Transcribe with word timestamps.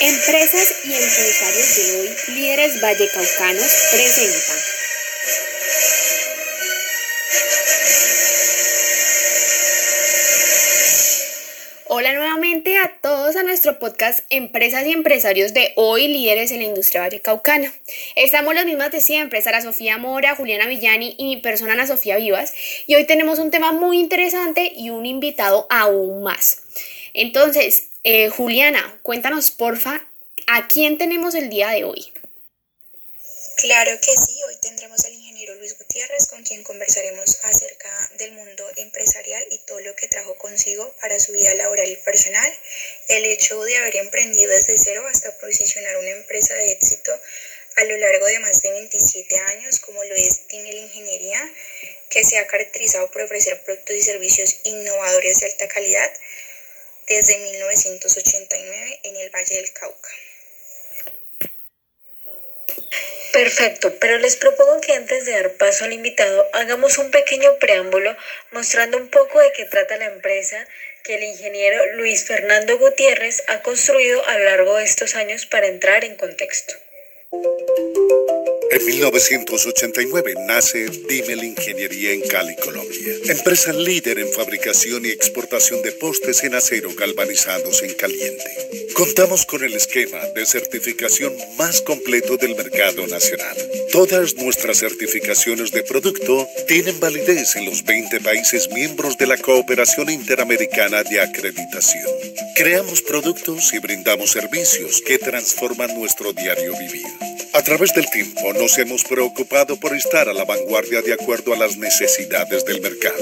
Empresas 0.00 0.74
y 0.84 0.94
empresarios 0.94 1.76
de 1.76 2.00
hoy, 2.00 2.16
líderes 2.34 2.80
vallecaucanos, 2.80 3.76
presentan. 3.90 4.85
A 13.36 13.42
nuestro 13.42 13.78
podcast 13.78 14.20
Empresas 14.30 14.86
y 14.86 14.92
Empresarios 14.92 15.52
de 15.52 15.72
hoy, 15.76 16.08
líderes 16.08 16.50
en 16.52 16.58
la 16.58 16.64
industria 16.64 17.02
vallecaucana. 17.02 17.70
Estamos 18.14 18.54
las 18.54 18.64
mismas 18.64 18.90
de 18.92 19.00
siempre, 19.00 19.42
Sara 19.42 19.60
Sofía 19.60 19.98
Mora, 19.98 20.34
Juliana 20.34 20.66
Villani 20.66 21.14
y 21.18 21.24
mi 21.24 21.36
persona 21.36 21.74
Ana 21.74 21.86
Sofía 21.86 22.16
Vivas, 22.16 22.54
y 22.86 22.94
hoy 22.94 23.04
tenemos 23.04 23.38
un 23.38 23.50
tema 23.50 23.72
muy 23.72 23.98
interesante 23.98 24.72
y 24.74 24.88
un 24.88 25.04
invitado 25.04 25.66
aún 25.68 26.22
más. 26.22 26.62
Entonces, 27.12 27.88
eh, 28.04 28.28
Juliana, 28.30 28.98
cuéntanos 29.02 29.50
porfa, 29.50 30.06
¿a 30.46 30.68
quién 30.68 30.96
tenemos 30.96 31.34
el 31.34 31.50
día 31.50 31.68
de 31.70 31.84
hoy? 31.84 32.12
Claro 33.58 33.90
que 34.00 34.12
sí, 34.12 34.38
hoy 34.46 34.54
tendremos 34.62 35.04
ingeniero 35.04 35.25
Luis 35.66 35.78
Gutiérrez 35.78 36.28
con 36.28 36.44
quien 36.44 36.62
conversaremos 36.62 37.40
acerca 37.42 37.90
del 38.18 38.30
mundo 38.30 38.70
empresarial 38.76 39.44
y 39.50 39.58
todo 39.66 39.80
lo 39.80 39.96
que 39.96 40.06
trajo 40.06 40.38
consigo 40.38 40.94
para 41.00 41.18
su 41.18 41.32
vida 41.32 41.52
laboral 41.56 41.88
y 41.88 41.96
personal, 41.96 42.52
el 43.08 43.24
hecho 43.24 43.60
de 43.64 43.76
haber 43.76 43.96
emprendido 43.96 44.48
desde 44.52 44.78
cero 44.78 45.04
hasta 45.08 45.36
posicionar 45.38 45.96
una 45.96 46.10
empresa 46.10 46.54
de 46.54 46.70
éxito 46.70 47.10
a 47.78 47.82
lo 47.82 47.96
largo 47.96 48.26
de 48.26 48.38
más 48.38 48.62
de 48.62 48.70
27 48.70 49.38
años, 49.40 49.80
como 49.80 50.04
lo 50.04 50.14
es 50.14 50.46
Tinel 50.46 50.76
Ingeniería, 50.76 51.52
que 52.10 52.22
se 52.22 52.38
ha 52.38 52.46
caracterizado 52.46 53.10
por 53.10 53.22
ofrecer 53.22 53.60
productos 53.64 53.96
y 53.96 54.02
servicios 54.02 54.58
innovadores 54.62 55.40
de 55.40 55.46
alta 55.46 55.66
calidad 55.66 56.14
desde 57.08 57.38
1989 57.38 59.00
en 59.02 59.16
el 59.16 59.30
Valle 59.30 59.56
del 59.56 59.72
Cauca. 59.72 60.10
Perfecto, 63.32 63.94
pero 63.98 64.18
les 64.18 64.36
propongo 64.36 64.80
que 64.80 64.94
antes 64.94 65.24
de 65.24 65.32
dar 65.32 65.50
paso 65.52 65.84
al 65.84 65.92
invitado 65.92 66.46
hagamos 66.52 66.98
un 66.98 67.10
pequeño 67.10 67.58
preámbulo 67.58 68.16
mostrando 68.50 68.96
un 68.96 69.08
poco 69.08 69.40
de 69.40 69.52
qué 69.52 69.64
trata 69.64 69.96
la 69.96 70.06
empresa 70.06 70.66
que 71.04 71.16
el 71.16 71.22
ingeniero 71.22 71.94
Luis 71.94 72.24
Fernando 72.24 72.78
Gutiérrez 72.78 73.44
ha 73.48 73.62
construido 73.62 74.26
a 74.26 74.38
lo 74.38 74.44
largo 74.44 74.76
de 74.76 74.84
estos 74.84 75.14
años 75.14 75.46
para 75.46 75.66
entrar 75.66 76.04
en 76.04 76.16
contexto. 76.16 76.74
En 78.70 78.84
1989 78.84 80.34
nace 80.46 80.88
Dimel 81.08 81.44
Ingeniería 81.44 82.12
en 82.12 82.20
Cali, 82.22 82.56
Colombia. 82.56 83.14
Empresa 83.28 83.72
líder 83.72 84.18
en 84.18 84.32
fabricación 84.32 85.06
y 85.06 85.10
exportación 85.10 85.82
de 85.82 85.92
postes 85.92 86.42
en 86.42 86.54
acero 86.54 86.90
galvanizados 86.96 87.82
en 87.82 87.94
caliente. 87.94 88.44
Contamos 88.94 89.46
con 89.46 89.62
el 89.62 89.74
esquema 89.74 90.18
de 90.34 90.46
certificación 90.46 91.32
más 91.56 91.80
completo 91.82 92.36
del 92.36 92.56
mercado 92.56 93.06
nacional. 93.06 93.56
Todas 93.92 94.34
nuestras 94.34 94.78
certificaciones 94.78 95.70
de 95.70 95.82
producto 95.82 96.48
tienen 96.66 96.98
validez 96.98 97.56
en 97.56 97.66
los 97.66 97.84
20 97.84 98.20
países 98.20 98.68
miembros 98.70 99.16
de 99.16 99.26
la 99.26 99.36
Cooperación 99.36 100.10
Interamericana 100.10 101.02
de 101.04 101.20
Acreditación. 101.20 102.04
Creamos 102.56 103.02
productos 103.02 103.72
y 103.74 103.78
brindamos 103.78 104.30
servicios 104.30 105.02
que 105.06 105.18
transforman 105.18 105.94
nuestro 105.94 106.32
diario 106.32 106.72
vivir. 106.78 107.35
A 107.56 107.62
través 107.62 107.94
del 107.94 108.04
tiempo 108.10 108.52
nos 108.52 108.76
hemos 108.76 109.02
preocupado 109.04 109.80
por 109.80 109.96
estar 109.96 110.28
a 110.28 110.34
la 110.34 110.44
vanguardia 110.44 111.00
de 111.00 111.14
acuerdo 111.14 111.54
a 111.54 111.56
las 111.56 111.78
necesidades 111.78 112.66
del 112.66 112.82
mercado, 112.82 113.16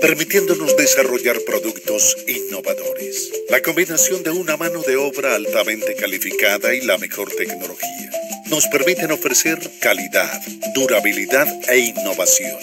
permitiéndonos 0.00 0.76
desarrollar 0.76 1.40
productos 1.44 2.16
innovadores. 2.28 3.32
La 3.48 3.60
combinación 3.60 4.22
de 4.22 4.30
una 4.30 4.56
mano 4.56 4.80
de 4.82 4.96
obra 4.96 5.34
altamente 5.34 5.96
calificada 5.96 6.72
y 6.72 6.82
la 6.82 6.98
mejor 6.98 7.34
tecnología 7.34 8.10
nos 8.46 8.68
permiten 8.68 9.10
ofrecer 9.10 9.58
calidad, 9.80 10.40
durabilidad 10.72 11.48
e 11.68 11.78
innovación. 11.78 12.60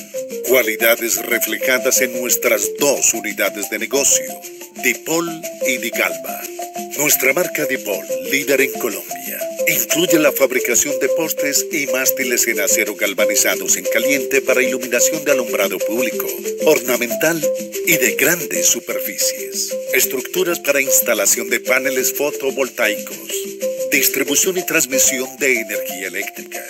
Cualidades 0.48 1.18
reflejadas 1.26 2.00
en 2.00 2.22
nuestras 2.22 2.70
dos 2.80 3.14
unidades 3.14 3.70
de 3.70 3.80
negocio, 3.80 4.34
Dipol 4.82 5.30
y 5.68 5.76
Digalba. 5.76 6.42
Nuestra 6.98 7.34
marca 7.34 7.66
Dipol, 7.66 8.06
líder 8.32 8.62
en 8.62 8.72
Colombia 8.80 9.18
Incluye 9.68 10.18
la 10.18 10.32
fabricación 10.32 10.98
de 11.00 11.10
postes 11.10 11.68
y 11.72 11.88
mástiles 11.88 12.48
en 12.48 12.62
acero 12.62 12.96
galvanizados 12.96 13.76
en 13.76 13.84
caliente 13.92 14.42
para 14.42 14.64
iluminación 14.64 15.26
de 15.26 15.34
alumbrado 15.34 15.78
público, 15.80 16.26
ornamental 16.66 17.42
y 17.86 17.98
de 17.98 18.16
grandes 18.16 18.68
superficies. 18.68 19.76
Estructuras 19.94 20.60
para 20.62 20.82
instalación 20.82 21.50
de 21.50 21.60
paneles 21.60 22.14
fotovoltaicos. 22.14 23.34
Distribución 23.92 24.58
y 24.58 24.66
transmisión 24.66 25.30
de 25.38 25.62
energía 25.62 26.08
eléctrica. 26.08 26.62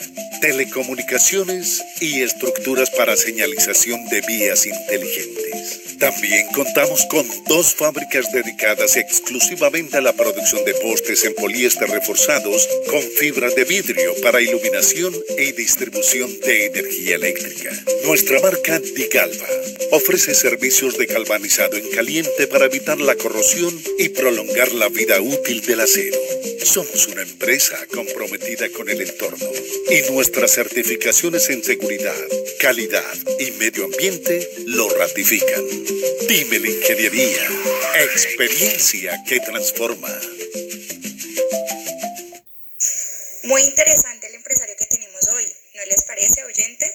Telecomunicaciones 0.41 1.83
y 1.99 2.21
estructuras 2.21 2.89
para 2.91 3.17
señalización 3.17 4.05
de 4.05 4.21
vías 4.21 4.65
inteligentes. 4.65 5.97
También 5.99 6.45
contamos 6.53 7.05
con 7.05 7.25
dos 7.47 7.73
fábricas 7.73 8.31
dedicadas 8.31 8.95
exclusivamente 8.97 9.97
a 9.97 10.01
la 10.01 10.13
producción 10.13 10.63
de 10.63 10.75
postes 10.75 11.25
en 11.25 11.33
poliéster 11.33 11.89
reforzados 11.89 12.67
con 12.87 13.01
fibra 13.01 13.49
de 13.49 13.63
vidrio 13.63 14.13
para 14.21 14.39
iluminación 14.39 15.13
y 15.39 15.53
distribución 15.53 16.29
de 16.41 16.67
energía 16.67 17.15
eléctrica. 17.15 17.71
Nuestra 18.05 18.39
marca 18.41 18.79
Digalva 18.79 19.47
ofrece 19.91 20.35
servicios 20.35 20.97
de 20.97 21.07
galvanizado 21.07 21.77
en 21.77 21.89
caliente 21.89 22.45
para 22.47 22.65
evitar 22.65 22.99
la 22.99 23.15
corrosión 23.15 23.73
y 23.97 24.09
prolongar 24.09 24.71
la 24.73 24.89
vida 24.89 25.19
útil 25.19 25.61
del 25.61 25.81
acero. 25.81 26.17
Somos 26.63 27.06
una 27.07 27.21
empresa 27.21 27.77
comprometida 27.93 28.69
con 28.69 28.89
el 28.89 29.01
entorno 29.01 29.49
y 29.89 30.11
nuestras 30.11 30.51
certificaciones 30.53 31.49
en 31.49 31.63
seguridad, 31.63 32.15
calidad 32.59 33.15
y 33.39 33.51
medio 33.51 33.85
ambiente 33.85 34.49
lo 34.65 34.89
ratifican. 34.89 35.63
Dime 36.27 36.59
la 36.59 36.67
ingeniería, 36.67 37.47
experiencia 37.95 39.23
que 39.27 39.39
transforma. 39.39 40.09
Muy 43.43 43.61
interesante 43.61 44.27
el 44.27 44.35
empresario 44.35 44.75
que 44.77 44.85
tenemos 44.85 45.27
hoy, 45.29 45.45
¿no 45.75 45.85
les 45.85 46.03
parece, 46.03 46.43
oyentes? 46.43 46.93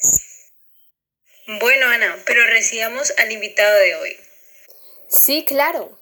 Bueno, 1.61 1.87
Ana, 1.87 2.23
pero 2.27 2.44
recibamos 2.47 3.12
al 3.17 3.33
invitado 3.33 3.79
de 3.79 3.94
hoy. 3.97 4.17
Sí, 5.09 5.44
claro. 5.47 6.01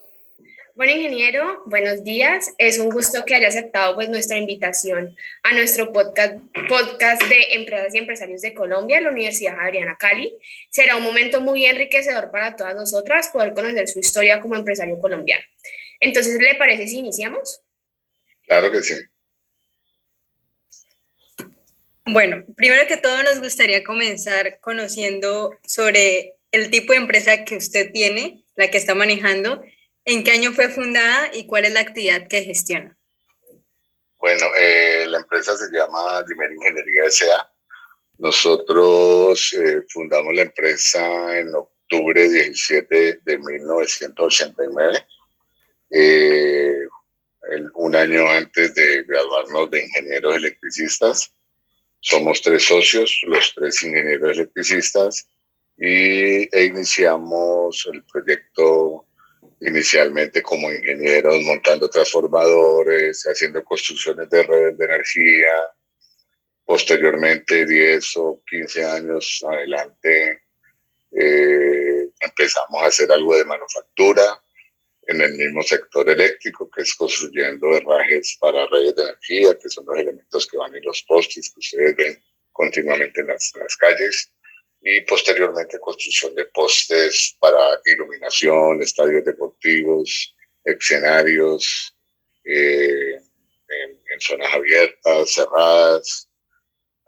Bueno, 0.73 0.93
ingeniero, 0.93 1.63
buenos 1.65 2.03
días. 2.03 2.53
Es 2.57 2.79
un 2.79 2.89
gusto 2.89 3.25
que 3.25 3.35
haya 3.35 3.49
aceptado 3.49 3.93
pues, 3.93 4.07
nuestra 4.07 4.37
invitación 4.37 5.15
a 5.43 5.53
nuestro 5.53 5.91
podcast, 5.91 6.35
podcast 6.69 7.21
de 7.23 7.55
Empresas 7.55 7.93
y 7.93 7.97
Empresarios 7.97 8.41
de 8.41 8.53
Colombia, 8.53 9.01
la 9.01 9.09
Universidad 9.09 9.59
Adriana 9.59 9.97
Cali. 9.99 10.33
Será 10.69 10.95
un 10.95 11.03
momento 11.03 11.41
muy 11.41 11.65
enriquecedor 11.65 12.31
para 12.31 12.55
todas 12.55 12.73
nosotras 12.73 13.29
poder 13.29 13.53
conocer 13.53 13.89
su 13.89 13.99
historia 13.99 14.39
como 14.39 14.55
empresario 14.55 14.97
colombiano. 14.99 15.43
Entonces, 15.99 16.39
¿le 16.39 16.55
parece 16.55 16.87
si 16.87 16.99
iniciamos? 16.99 17.61
Claro 18.47 18.71
que 18.71 18.81
sí. 18.81 18.95
Bueno, 22.05 22.45
primero 22.55 22.87
que 22.87 22.97
todo 22.97 23.21
nos 23.23 23.41
gustaría 23.41 23.83
comenzar 23.83 24.59
conociendo 24.61 25.57
sobre 25.65 26.35
el 26.51 26.69
tipo 26.69 26.93
de 26.93 26.99
empresa 26.99 27.43
que 27.43 27.57
usted 27.57 27.91
tiene, 27.91 28.43
la 28.55 28.69
que 28.71 28.77
está 28.77 28.95
manejando, 28.95 29.63
¿En 30.05 30.23
qué 30.23 30.31
año 30.31 30.51
fue 30.51 30.69
fundada 30.69 31.29
y 31.33 31.45
cuál 31.45 31.65
es 31.65 31.73
la 31.73 31.81
actividad 31.81 32.27
que 32.27 32.43
gestiona? 32.43 32.97
Bueno, 34.17 34.45
eh, 34.59 35.05
la 35.07 35.19
empresa 35.19 35.55
se 35.57 35.71
llama 35.71 36.23
Dimer 36.27 36.51
Ingeniería 36.51 37.05
S.A. 37.05 37.51
Nosotros 38.17 39.53
eh, 39.53 39.81
fundamos 39.89 40.33
la 40.35 40.43
empresa 40.43 41.39
en 41.39 41.53
octubre 41.55 42.29
17 42.29 43.21
de 43.23 43.37
1989, 43.37 45.05
eh, 45.89 46.87
un 47.73 47.95
año 47.95 48.29
antes 48.29 48.75
de 48.75 49.03
graduarnos 49.03 49.71
de 49.71 49.83
ingenieros 49.85 50.35
electricistas. 50.35 51.33
Somos 51.99 52.41
tres 52.41 52.63
socios, 52.65 53.21
los 53.23 53.53
tres 53.55 53.81
ingenieros 53.83 54.37
electricistas, 54.37 55.27
y 55.77 56.47
e 56.55 56.65
iniciamos 56.65 57.87
el 57.91 58.03
proyecto 58.03 59.07
inicialmente 59.61 60.41
como 60.41 60.71
ingenieros 60.71 61.41
montando 61.43 61.89
transformadores, 61.89 63.23
haciendo 63.23 63.63
construcciones 63.63 64.29
de 64.29 64.43
redes 64.43 64.77
de 64.77 64.85
energía. 64.85 65.53
Posteriormente, 66.65 67.65
10 67.65 68.17
o 68.17 68.41
15 68.49 68.85
años 68.85 69.43
adelante, 69.47 70.41
eh, 71.11 72.09
empezamos 72.21 72.81
a 72.81 72.87
hacer 72.87 73.11
algo 73.11 73.35
de 73.37 73.45
manufactura 73.45 74.41
en 75.03 75.21
el 75.21 75.33
mismo 75.33 75.61
sector 75.61 76.09
eléctrico, 76.09 76.69
que 76.69 76.81
es 76.81 76.95
construyendo 76.95 77.75
herrajes 77.75 78.37
para 78.39 78.65
redes 78.67 78.95
de 78.95 79.03
energía, 79.03 79.57
que 79.61 79.69
son 79.69 79.85
los 79.85 79.99
elementos 79.99 80.47
que 80.47 80.57
van 80.57 80.75
en 80.75 80.83
los 80.83 81.03
postes 81.03 81.51
que 81.53 81.59
ustedes 81.59 81.95
ven 81.95 82.23
continuamente 82.51 83.21
en 83.21 83.27
las, 83.27 83.51
en 83.55 83.61
las 83.61 83.75
calles. 83.75 84.31
Y 84.81 85.01
posteriormente 85.01 85.79
construcción 85.79 86.33
de 86.33 86.45
postes 86.45 87.35
para 87.39 87.79
iluminación, 87.85 88.81
estadios 88.81 89.23
deportivos, 89.23 90.35
escenarios 90.63 91.95
eh, 92.43 93.15
en, 93.15 94.19
zonas 94.19 94.53
abiertas, 94.53 95.31
cerradas, 95.31 96.29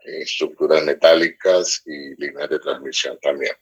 estructuras 0.06 0.84
metálicas 0.84 1.82
y 1.86 2.16
líneas 2.22 2.50
de 2.50 2.60
transmisión 2.60 3.20
también, 3.22 3.56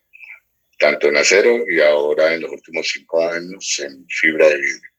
tanto 0.78 1.08
en 1.08 1.18
acero 1.18 1.64
y 1.70 1.82
ahora 1.82 2.34
en 2.34 2.42
los 2.42 2.52
últimos 2.52 2.88
cinco 2.88 3.26
años 3.28 3.80
en 3.80 4.06
fibra 4.08 4.48
de 4.50 4.56
vidrio. 4.58 4.92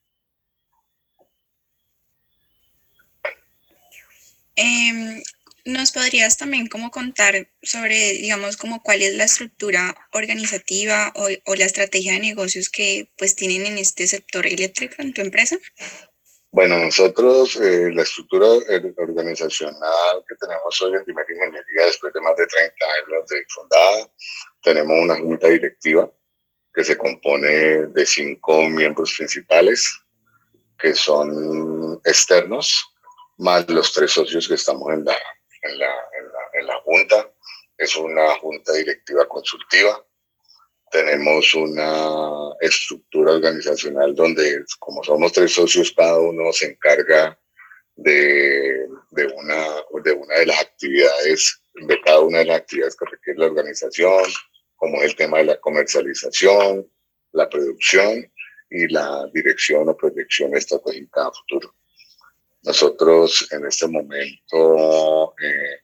Eh, 4.56 5.22
¿Nos 5.64 5.92
podrías 5.92 6.36
también 6.36 6.66
como 6.66 6.90
contar 6.90 7.48
sobre, 7.62 8.14
digamos, 8.14 8.56
como 8.56 8.82
cuál 8.82 9.02
es 9.02 9.14
la 9.14 9.24
estructura 9.24 9.94
organizativa 10.12 11.12
o, 11.14 11.54
la 11.54 11.64
estrategia 11.64 12.14
de 12.14 12.20
negocios 12.20 12.68
que 12.68 13.12
pues 13.16 13.36
tienen 13.36 13.66
en 13.66 13.78
este 13.78 14.08
sector 14.08 14.44
eléctrico 14.46 14.96
en 14.98 15.14
tu 15.14 15.20
empresa? 15.20 15.56
Bueno, 16.50 16.78
nosotros 16.78 17.56
eh, 17.56 17.90
la 17.94 18.02
estructura 18.02 18.46
organizacional 18.96 20.24
que 20.28 20.34
tenemos 20.34 20.82
hoy 20.82 20.94
en 20.94 21.04
Primera 21.04 21.32
Ingeniería, 21.32 21.86
después 21.86 22.12
de 22.12 22.20
más 22.20 22.36
de 22.36 22.46
30 22.46 22.74
años 22.84 23.28
de 23.28 23.44
fundada, 23.48 24.10
tenemos 24.62 24.98
una 25.00 25.16
junta 25.16 25.48
directiva 25.48 26.12
que 26.74 26.84
se 26.84 26.98
compone 26.98 27.86
de 27.86 28.06
cinco 28.06 28.62
miembros 28.68 29.14
principales 29.16 30.02
que 30.78 30.94
son 30.94 32.00
externos, 32.04 32.84
más 33.38 33.68
los 33.70 33.92
tres 33.92 34.10
socios 34.10 34.48
que 34.48 34.54
estamos 34.54 34.92
en 34.92 35.04
la, 35.04 35.16
en 35.62 35.78
la, 35.78 35.94
en 36.52 36.66
la, 36.66 36.74
Junta. 36.80 37.30
Es 37.76 37.96
una 37.96 38.34
Junta 38.36 38.72
Directiva 38.74 39.26
Consultiva. 39.28 40.04
Tenemos 40.90 41.54
una 41.54 42.54
estructura 42.60 43.32
organizacional 43.32 44.14
donde, 44.14 44.64
como 44.78 45.02
somos 45.02 45.32
tres 45.32 45.52
socios, 45.52 45.92
cada 45.96 46.18
uno 46.18 46.52
se 46.52 46.66
encarga 46.66 47.38
de, 47.96 48.86
de, 49.10 49.26
una, 49.26 49.66
de 50.04 50.12
una 50.12 50.34
de 50.36 50.46
las 50.46 50.60
actividades, 50.60 51.62
de 51.74 52.00
cada 52.02 52.20
una 52.20 52.38
de 52.38 52.44
las 52.46 52.58
actividades 52.58 52.96
que 52.96 53.06
requiere 53.06 53.40
la 53.40 53.46
organización, 53.46 54.22
como 54.76 54.98
es 54.98 55.10
el 55.10 55.16
tema 55.16 55.38
de 55.38 55.44
la 55.44 55.60
comercialización, 55.60 56.90
la 57.32 57.48
producción 57.48 58.30
y 58.68 58.88
la 58.88 59.26
dirección 59.32 59.88
o 59.88 59.96
proyección 59.96 60.54
estratégica 60.56 61.26
a 61.26 61.32
futuro. 61.32 61.74
Nosotros 62.62 63.48
en 63.50 63.66
este 63.66 63.88
momento 63.88 65.34
eh, 65.42 65.80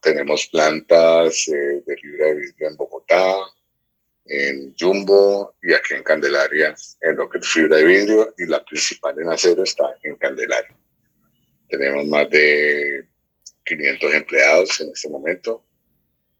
tenemos 0.00 0.46
plantas 0.46 1.48
eh, 1.48 1.82
de 1.86 1.96
fibra 1.96 2.26
de 2.26 2.34
vidrio 2.36 2.68
en 2.68 2.76
Bogotá, 2.76 3.36
en 4.24 4.74
Jumbo 4.78 5.54
y 5.62 5.74
aquí 5.74 5.94
en 5.94 6.02
Candelaria, 6.02 6.74
en 7.00 7.16
lo 7.16 7.28
que 7.28 7.38
es 7.38 7.48
fibra 7.48 7.76
de 7.76 7.84
vidrio 7.84 8.34
y 8.38 8.46
la 8.46 8.64
principal 8.64 9.18
en 9.20 9.28
acero 9.28 9.62
está 9.62 9.94
en 10.02 10.16
Candelaria. 10.16 10.74
Tenemos 11.68 12.06
más 12.06 12.30
de 12.30 13.06
500 13.64 14.14
empleados 14.14 14.80
en 14.80 14.90
este 14.90 15.08
momento 15.08 15.64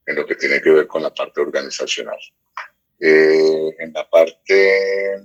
en 0.07 0.17
lo 0.17 0.27
que 0.27 0.37
tiene 0.37 0.61
que 0.61 0.71
ver 0.71 0.87
con 0.87 1.03
la 1.03 1.13
parte 1.13 1.41
organizacional. 1.41 2.19
Eh, 2.99 3.75
en 3.79 3.93
la 3.93 4.09
parte 4.09 5.17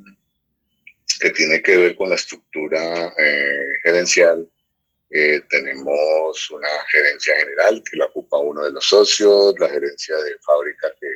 que 1.20 1.32
tiene 1.32 1.62
que 1.62 1.78
ver 1.78 1.96
con 1.96 2.10
la 2.10 2.16
estructura 2.16 3.14
eh, 3.18 3.68
gerencial. 3.84 4.50
Eh, 5.10 5.42
tenemos 5.50 6.52
una 6.52 6.68
gerencia 6.92 7.36
general 7.38 7.82
que 7.90 7.98
la 7.98 8.06
ocupa 8.06 8.38
uno 8.38 8.64
de 8.64 8.72
los 8.72 8.86
socios, 8.86 9.56
la 9.60 9.70
gerencia 9.70 10.16
de 10.18 10.38
fábrica 10.40 10.92
que, 11.00 11.08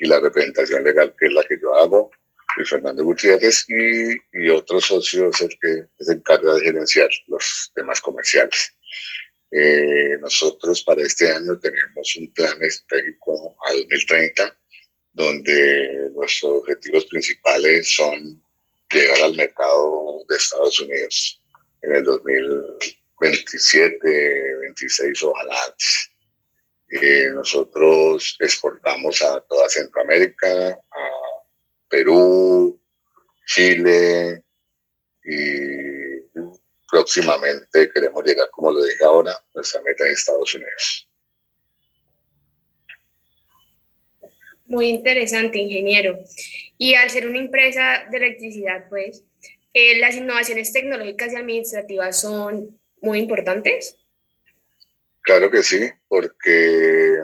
y 0.00 0.08
la 0.08 0.20
representación 0.20 0.84
legal 0.84 1.14
que 1.18 1.26
es 1.26 1.32
la 1.32 1.44
que 1.44 1.58
yo 1.60 1.74
hago, 1.74 2.10
y 2.58 2.64
Fernando 2.64 3.04
Gutiérrez, 3.04 3.66
y, 3.68 4.16
y 4.32 4.48
otro 4.50 4.80
socio 4.80 5.30
es 5.30 5.40
el 5.42 5.58
que 5.60 5.86
se 6.04 6.12
encarga 6.12 6.54
de 6.54 6.62
gerenciar 6.62 7.08
los 7.28 7.70
temas 7.74 8.00
comerciales. 8.00 8.72
Eh, 9.50 10.18
nosotros 10.20 10.82
para 10.82 11.02
este 11.02 11.30
año 11.30 11.58
tenemos 11.58 12.16
un 12.16 12.32
plan 12.32 12.60
estratégico 12.62 13.56
al 13.66 13.76
2030, 13.88 14.58
donde 15.12 16.10
nuestros 16.14 16.52
objetivos 16.60 17.06
principales 17.06 17.94
son 17.94 18.42
llegar 18.90 19.22
al 19.22 19.36
mercado 19.36 20.24
de 20.28 20.36
Estados 20.36 20.80
Unidos 20.80 21.40
en 21.82 21.96
el 21.96 22.04
2027, 22.04 24.56
26, 24.60 25.22
ojalá 25.22 25.54
antes. 25.66 26.10
Eh, 26.88 27.30
nosotros 27.34 28.36
exportamos 28.40 29.20
a 29.22 29.40
toda 29.40 29.68
Centroamérica, 29.68 30.70
a 30.70 30.78
Perú, 31.88 32.80
Chile 33.46 34.44
y 35.24 36.20
próximamente 36.88 37.90
queremos 37.92 38.24
llegar, 38.24 38.48
como 38.50 38.70
lo 38.70 38.84
dije 38.84 39.04
ahora, 39.04 39.36
nuestra 39.54 39.82
meta 39.82 40.06
en 40.06 40.12
Estados 40.12 40.54
Unidos. 40.54 41.08
Muy 44.66 44.88
interesante, 44.88 45.58
ingeniero. 45.58 46.18
Y 46.76 46.94
al 46.94 47.10
ser 47.10 47.28
una 47.28 47.38
empresa 47.38 48.06
de 48.10 48.16
electricidad, 48.16 48.88
pues, 48.88 49.24
eh, 49.72 49.98
las 49.98 50.16
innovaciones 50.16 50.72
tecnológicas 50.72 51.32
y 51.32 51.36
administrativas 51.36 52.20
son 52.20 52.80
muy 53.00 53.18
importantes. 53.18 53.96
Claro 55.20 55.50
que 55.50 55.62
sí, 55.62 55.90
porque 56.08 57.18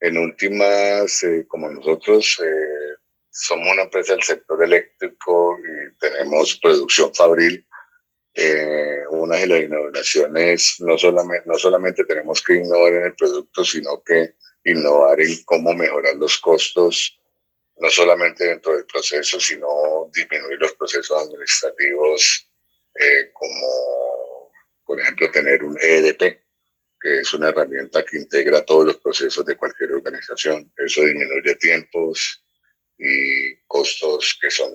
en 0.00 0.18
últimas, 0.18 1.22
eh, 1.22 1.44
como 1.46 1.70
nosotros 1.70 2.40
eh, 2.42 2.96
somos 3.30 3.68
una 3.72 3.82
empresa 3.82 4.14
del 4.14 4.22
sector 4.22 4.64
eléctrico 4.64 5.58
y 5.58 5.98
tenemos 5.98 6.58
producción 6.62 7.14
fabril, 7.14 7.66
una 9.10 9.36
de 9.36 9.46
las 9.46 9.60
innovaciones 9.60 10.76
no 10.78 10.96
solamente, 10.96 11.46
no 11.46 11.58
solamente 11.58 12.04
tenemos 12.04 12.42
que 12.42 12.54
innovar 12.54 12.94
en 12.94 13.04
el 13.04 13.14
producto, 13.14 13.64
sino 13.64 14.02
que 14.02 14.34
innovar 14.64 15.20
en 15.20 15.42
cómo 15.44 15.72
mejorar 15.74 16.16
los 16.16 16.38
costos, 16.38 17.18
no 17.76 17.88
solamente 17.88 18.44
dentro 18.44 18.76
del 18.76 18.86
proceso, 18.86 19.40
sino 19.40 20.10
disminuir 20.12 20.58
los 20.58 20.72
procesos 20.74 21.26
administrativos, 21.26 22.50
eh, 22.94 23.30
como 23.32 24.52
por 24.84 25.00
ejemplo 25.00 25.30
tener 25.30 25.64
un 25.64 25.78
EDP, 25.80 26.42
que 27.00 27.20
es 27.20 27.32
una 27.32 27.48
herramienta 27.48 28.04
que 28.04 28.18
integra 28.18 28.64
todos 28.64 28.86
los 28.86 28.96
procesos 28.98 29.46
de 29.46 29.56
cualquier 29.56 29.92
organización. 29.92 30.70
Eso 30.76 31.02
disminuye 31.02 31.54
tiempos 31.54 32.44
y 32.98 33.56
costos 33.66 34.38
que 34.40 34.50
son 34.50 34.70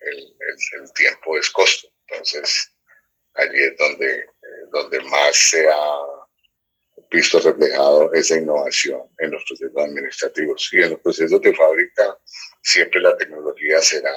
el, 0.00 0.36
el, 0.80 0.92
tiempo 0.94 1.38
es 1.38 1.50
costo. 1.50 1.88
Entonces, 2.08 2.72
allí 3.34 3.62
es 3.62 3.76
donde, 3.78 4.18
eh, 4.18 4.26
donde 4.72 5.00
más 5.02 5.36
se 5.36 5.68
ha 5.68 6.19
visto 7.10 7.40
reflejado 7.40 8.12
esa 8.12 8.36
innovación 8.36 9.02
en 9.18 9.32
los 9.32 9.44
procesos 9.44 9.76
administrativos. 9.76 10.68
Y 10.72 10.82
en 10.82 10.90
los 10.90 11.00
procesos 11.00 11.40
de 11.40 11.54
fábrica 11.54 12.18
siempre 12.62 13.00
la 13.00 13.16
tecnología 13.16 13.80
será 13.80 14.14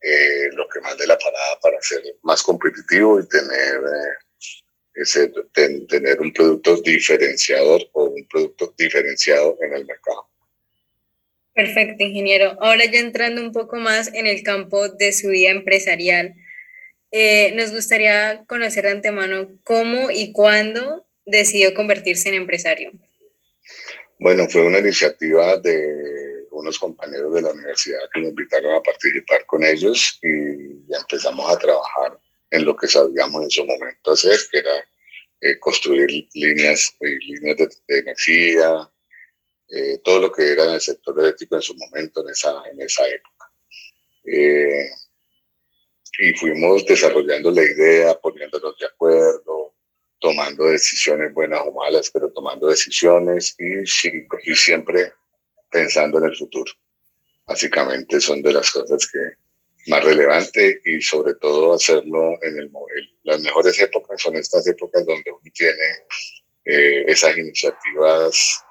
eh, 0.00 0.48
lo 0.52 0.68
que 0.68 0.80
más 0.80 0.96
de 0.96 1.06
la 1.06 1.18
parada 1.18 1.58
para 1.60 1.80
ser 1.80 2.02
más 2.22 2.42
competitivo 2.42 3.20
y 3.20 3.28
tener, 3.28 3.76
eh, 3.76 4.62
ese, 4.94 5.32
tener 5.52 6.20
un 6.20 6.32
producto 6.32 6.80
diferenciador 6.80 7.82
o 7.92 8.04
un 8.04 8.26
producto 8.28 8.74
diferenciado 8.76 9.56
en 9.60 9.74
el 9.74 9.86
mercado. 9.86 10.28
Perfecto, 11.54 12.02
ingeniero. 12.02 12.56
Ahora 12.60 12.84
ya 12.86 12.98
entrando 12.98 13.40
un 13.40 13.52
poco 13.52 13.76
más 13.76 14.12
en 14.12 14.26
el 14.26 14.42
campo 14.42 14.88
de 14.88 15.12
su 15.12 15.28
vida 15.28 15.50
empresarial, 15.50 16.34
eh, 17.12 17.52
nos 17.54 17.70
gustaría 17.70 18.44
conocer 18.48 18.84
de 18.84 18.90
antemano 18.90 19.48
cómo 19.62 20.10
y 20.10 20.32
cuándo 20.32 21.06
decidió 21.24 21.74
convertirse 21.74 22.28
en 22.28 22.34
empresario? 22.36 22.92
Bueno, 24.18 24.48
fue 24.48 24.62
una 24.62 24.78
iniciativa 24.78 25.58
de 25.58 26.46
unos 26.50 26.78
compañeros 26.78 27.34
de 27.34 27.42
la 27.42 27.52
universidad 27.52 27.98
que 28.12 28.20
me 28.20 28.28
invitaron 28.28 28.74
a 28.74 28.82
participar 28.82 29.44
con 29.46 29.64
ellos 29.64 30.18
y 30.22 30.92
empezamos 30.94 31.50
a 31.50 31.58
trabajar 31.58 32.18
en 32.50 32.64
lo 32.64 32.76
que 32.76 32.86
sabíamos 32.86 33.42
en 33.42 33.50
su 33.50 33.64
momento 33.64 34.12
hacer, 34.12 34.38
que 34.50 34.58
era 34.58 34.88
eh, 35.40 35.58
construir 35.58 36.28
líneas, 36.34 36.96
eh, 37.00 37.18
líneas 37.26 37.56
de, 37.56 37.98
energía, 37.98 38.90
eh, 39.68 39.98
todo 40.04 40.20
lo 40.20 40.32
que 40.32 40.52
era 40.52 40.64
en 40.64 40.74
el 40.74 40.80
sector 40.80 41.18
eléctrico 41.18 41.56
en 41.56 41.62
su 41.62 41.74
momento, 41.74 42.22
en 42.22 42.30
esa, 42.30 42.62
en 42.70 42.80
esa 42.80 43.06
época. 43.08 43.50
y 46.18 46.32
fuimos 46.38 46.86
desarrollando 46.86 47.50
la 47.50 47.62
idea, 47.62 48.14
poniéndonos 48.20 48.78
de 48.78 48.86
acuerdo, 48.86 49.73
tomando 50.24 50.64
decisiones 50.64 51.34
buenas 51.34 51.60
o 51.66 51.72
malas, 51.72 52.10
pero 52.10 52.32
tomando 52.32 52.68
decisiones 52.68 53.54
y, 53.58 53.82
y 53.82 54.54
siempre 54.56 55.12
pensando 55.70 56.16
en 56.16 56.24
el 56.24 56.34
futuro. 56.34 56.72
Básicamente 57.46 58.18
son 58.22 58.40
de 58.40 58.54
las 58.54 58.70
cosas 58.70 59.06
que 59.12 59.18
más 59.90 60.02
relevante 60.02 60.80
y 60.86 61.02
sobre 61.02 61.34
todo 61.34 61.74
hacerlo 61.74 62.42
en 62.42 62.58
el, 62.58 62.70
las 63.24 63.42
mejores 63.42 63.78
épocas 63.78 64.18
son 64.22 64.36
estas 64.36 64.66
épocas 64.66 65.04
donde 65.04 65.30
uno 65.30 65.52
tiene 65.52 65.88
eh, 66.64 67.04
esas 67.06 67.36
iniciativas 67.36 68.64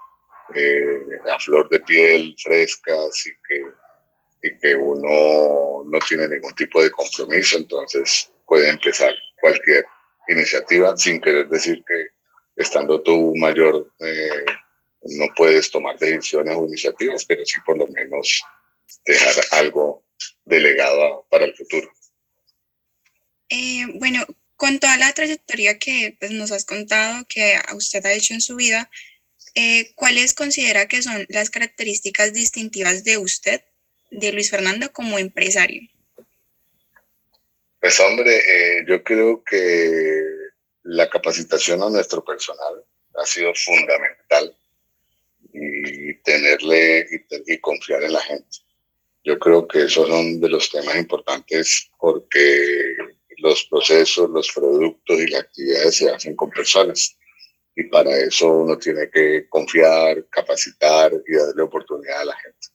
eh, 0.56 1.02
a 1.32 1.38
flor 1.38 1.70
de 1.70 1.82
piel, 1.82 2.36
frescas 2.42 3.28
y 3.28 3.32
que, 3.48 4.48
y 4.48 4.58
que 4.58 4.76
uno 4.76 5.84
no 5.86 6.00
tiene 6.10 6.28
ningún 6.28 6.56
tipo 6.56 6.82
de 6.82 6.90
compromiso, 6.90 7.58
entonces 7.58 8.32
puede 8.48 8.70
empezar 8.70 9.14
cualquier 9.40 9.86
iniciativa 10.28 10.96
sin 10.98 11.20
querer 11.20 11.48
decir 11.50 11.84
que 11.88 12.08
estando 12.56 13.02
tú 13.02 13.36
mayor 13.36 13.92
eh, 14.00 14.46
no 15.04 15.26
puedes 15.36 15.70
tomar 15.70 15.98
decisiones 15.98 16.56
o 16.56 16.66
iniciativas, 16.66 17.26
pero 17.26 17.46
sí 17.46 17.58
por 17.66 17.78
lo 17.78 17.88
menos 17.88 18.44
dejar 19.06 19.36
algo 19.52 20.06
delegado 20.46 21.26
para 21.30 21.46
el 21.46 21.56
futuro. 21.56 21.92
Eh, 23.50 23.86
bueno, 23.96 24.26
con 24.56 24.80
toda 24.80 24.98
la 24.98 25.12
trayectoria 25.14 25.78
que 25.78 26.16
pues, 26.20 26.32
nos 26.32 26.52
has 26.52 26.66
contado, 26.66 27.26
que 27.28 27.60
usted 27.76 28.06
ha 28.06 28.14
hecho 28.14 28.34
en 28.34 28.42
su 28.42 28.56
vida, 28.56 28.90
eh, 29.56 29.94
¿cuáles 29.96 30.34
considera 30.34 30.88
que 30.88 31.02
son 31.02 31.26
las 31.30 31.50
características 31.50 32.34
distintivas 32.34 33.04
de 33.04 33.18
usted, 33.18 33.62
de 34.10 34.32
Luis 34.32 34.50
Fernando, 34.50 34.92
como 34.92 35.20
empresario? 35.20 35.82
Pues 37.84 38.00
hombre, 38.00 38.38
eh, 38.38 38.86
yo 38.88 39.04
creo 39.04 39.44
que 39.44 40.24
la 40.84 41.10
capacitación 41.10 41.84
a 41.84 41.90
nuestro 41.90 42.24
personal 42.24 42.82
ha 43.16 43.26
sido 43.26 43.54
fundamental 43.54 44.56
y 45.52 46.14
tenerle 46.22 47.06
y, 47.46 47.58
confiar 47.58 48.04
en 48.04 48.14
la 48.14 48.22
gente. 48.22 48.60
Yo 49.26 49.38
creo 49.38 49.68
que 49.68 49.80
esos 49.80 50.08
son 50.08 50.40
de 50.40 50.48
los 50.48 50.72
temas 50.72 50.96
importantes 50.96 51.92
porque 52.00 52.96
los 53.40 53.66
procesos, 53.66 54.30
los 54.30 54.50
productos 54.54 55.20
y 55.20 55.28
las 55.28 55.42
actividades 55.42 55.98
se 55.98 56.10
hacen 56.10 56.38
con 56.38 56.52
personas. 56.52 57.18
Y 57.76 57.84
para 57.90 58.18
eso 58.18 58.48
uno 58.48 58.78
tiene 58.78 59.10
que 59.10 59.50
confiar, 59.50 60.26
capacitar 60.30 61.12
y 61.28 61.36
darle 61.36 61.64
oportunidad 61.64 62.22
a 62.22 62.26
la 62.28 62.38
gente. 62.38 62.68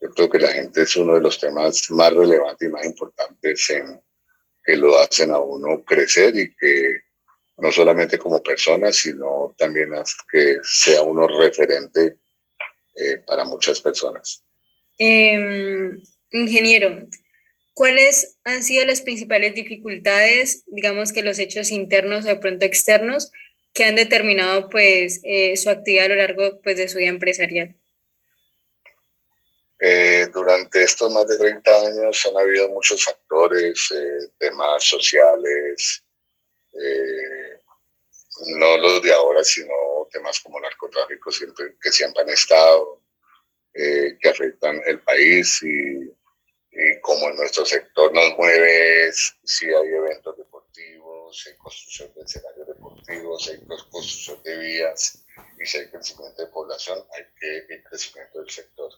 Yo 0.00 0.10
creo 0.10 0.28
que 0.28 0.40
la 0.40 0.52
gente 0.52 0.82
es 0.82 0.96
uno 0.96 1.14
de 1.14 1.20
los 1.20 1.38
temas 1.38 1.88
más 1.92 2.12
relevantes 2.12 2.68
y 2.68 2.72
más 2.72 2.84
importantes 2.84 3.70
en 3.70 4.00
que 4.68 4.76
lo 4.76 4.98
hacen 4.98 5.30
a 5.30 5.38
uno 5.38 5.82
crecer 5.82 6.36
y 6.36 6.54
que 6.54 7.00
no 7.56 7.72
solamente 7.72 8.18
como 8.18 8.42
persona, 8.42 8.92
sino 8.92 9.54
también 9.56 9.88
que 10.30 10.58
sea 10.62 11.00
uno 11.00 11.26
referente 11.26 12.18
eh, 12.94 13.16
para 13.26 13.46
muchas 13.46 13.80
personas. 13.80 14.44
Em, 14.98 15.98
ingeniero, 16.32 17.08
¿cuáles 17.72 18.36
han 18.44 18.62
sido 18.62 18.84
las 18.84 19.00
principales 19.00 19.54
dificultades, 19.54 20.64
digamos 20.66 21.14
que 21.14 21.22
los 21.22 21.38
hechos 21.38 21.70
internos 21.70 22.26
o 22.26 22.28
de 22.28 22.36
pronto 22.36 22.66
externos, 22.66 23.32
que 23.72 23.84
han 23.84 23.94
determinado 23.94 24.68
pues 24.68 25.22
eh, 25.24 25.56
su 25.56 25.70
actividad 25.70 26.04
a 26.04 26.08
lo 26.08 26.16
largo 26.16 26.60
pues, 26.60 26.76
de 26.76 26.88
su 26.88 26.98
vida 26.98 27.08
empresarial? 27.08 27.74
Eh, 29.80 30.26
durante 30.32 30.82
estos 30.82 31.12
más 31.12 31.26
de 31.28 31.38
30 31.38 31.86
años 31.86 32.26
han 32.26 32.36
habido 32.36 32.68
muchos 32.70 33.04
factores, 33.04 33.88
temas 34.38 34.82
sociales, 34.82 36.04
no 38.56 38.76
los 38.78 39.02
de 39.02 39.12
ahora, 39.12 39.42
sino 39.44 39.74
temas 40.10 40.40
como 40.40 40.60
narcotráfico 40.60 41.30
que 41.80 41.92
siempre 41.92 42.22
han 42.22 42.28
estado, 42.30 43.02
eh, 43.74 44.16
que 44.20 44.28
afectan 44.28 44.80
el 44.86 45.00
país 45.02 45.62
y, 45.62 46.12
como 47.00 47.28
en 47.28 47.36
nuestro 47.36 47.64
sector 47.64 48.12
nos 48.12 48.36
mueve 48.36 49.12
si 49.12 49.66
hay 49.66 49.88
eventos 49.88 50.36
deportivos, 50.36 51.44
hay 51.46 51.56
construcción 51.56 52.12
de 52.14 52.22
escenarios 52.22 52.66
deportivos, 52.66 53.48
hay 53.48 53.58
construcción 53.66 54.42
de 54.42 54.58
vías 54.58 55.24
y 55.60 55.66
si 55.66 55.78
hay 55.78 55.90
crecimiento 55.90 56.42
de 56.42 56.48
población, 56.48 57.04
hay 57.12 57.24
que 57.38 57.82
crecimiento 57.84 58.40
del 58.40 58.50
sector. 58.50 58.90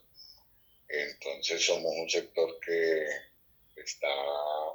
Entonces 0.90 1.64
somos 1.64 1.92
un 1.94 2.10
sector 2.10 2.58
que 2.60 3.06
está 3.76 4.08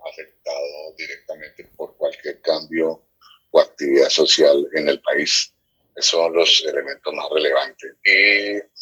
afectado 0.09 0.93
directamente 0.97 1.65
por 1.75 1.95
cualquier 1.97 2.41
cambio 2.41 3.05
o 3.51 3.59
actividad 3.59 4.09
social 4.09 4.67
en 4.73 4.89
el 4.89 5.01
país. 5.01 5.53
Esos 5.95 6.11
son 6.11 6.33
los 6.33 6.63
elementos 6.65 7.13
más 7.13 7.27
relevantes. 7.31 7.95
Y, 8.03 8.75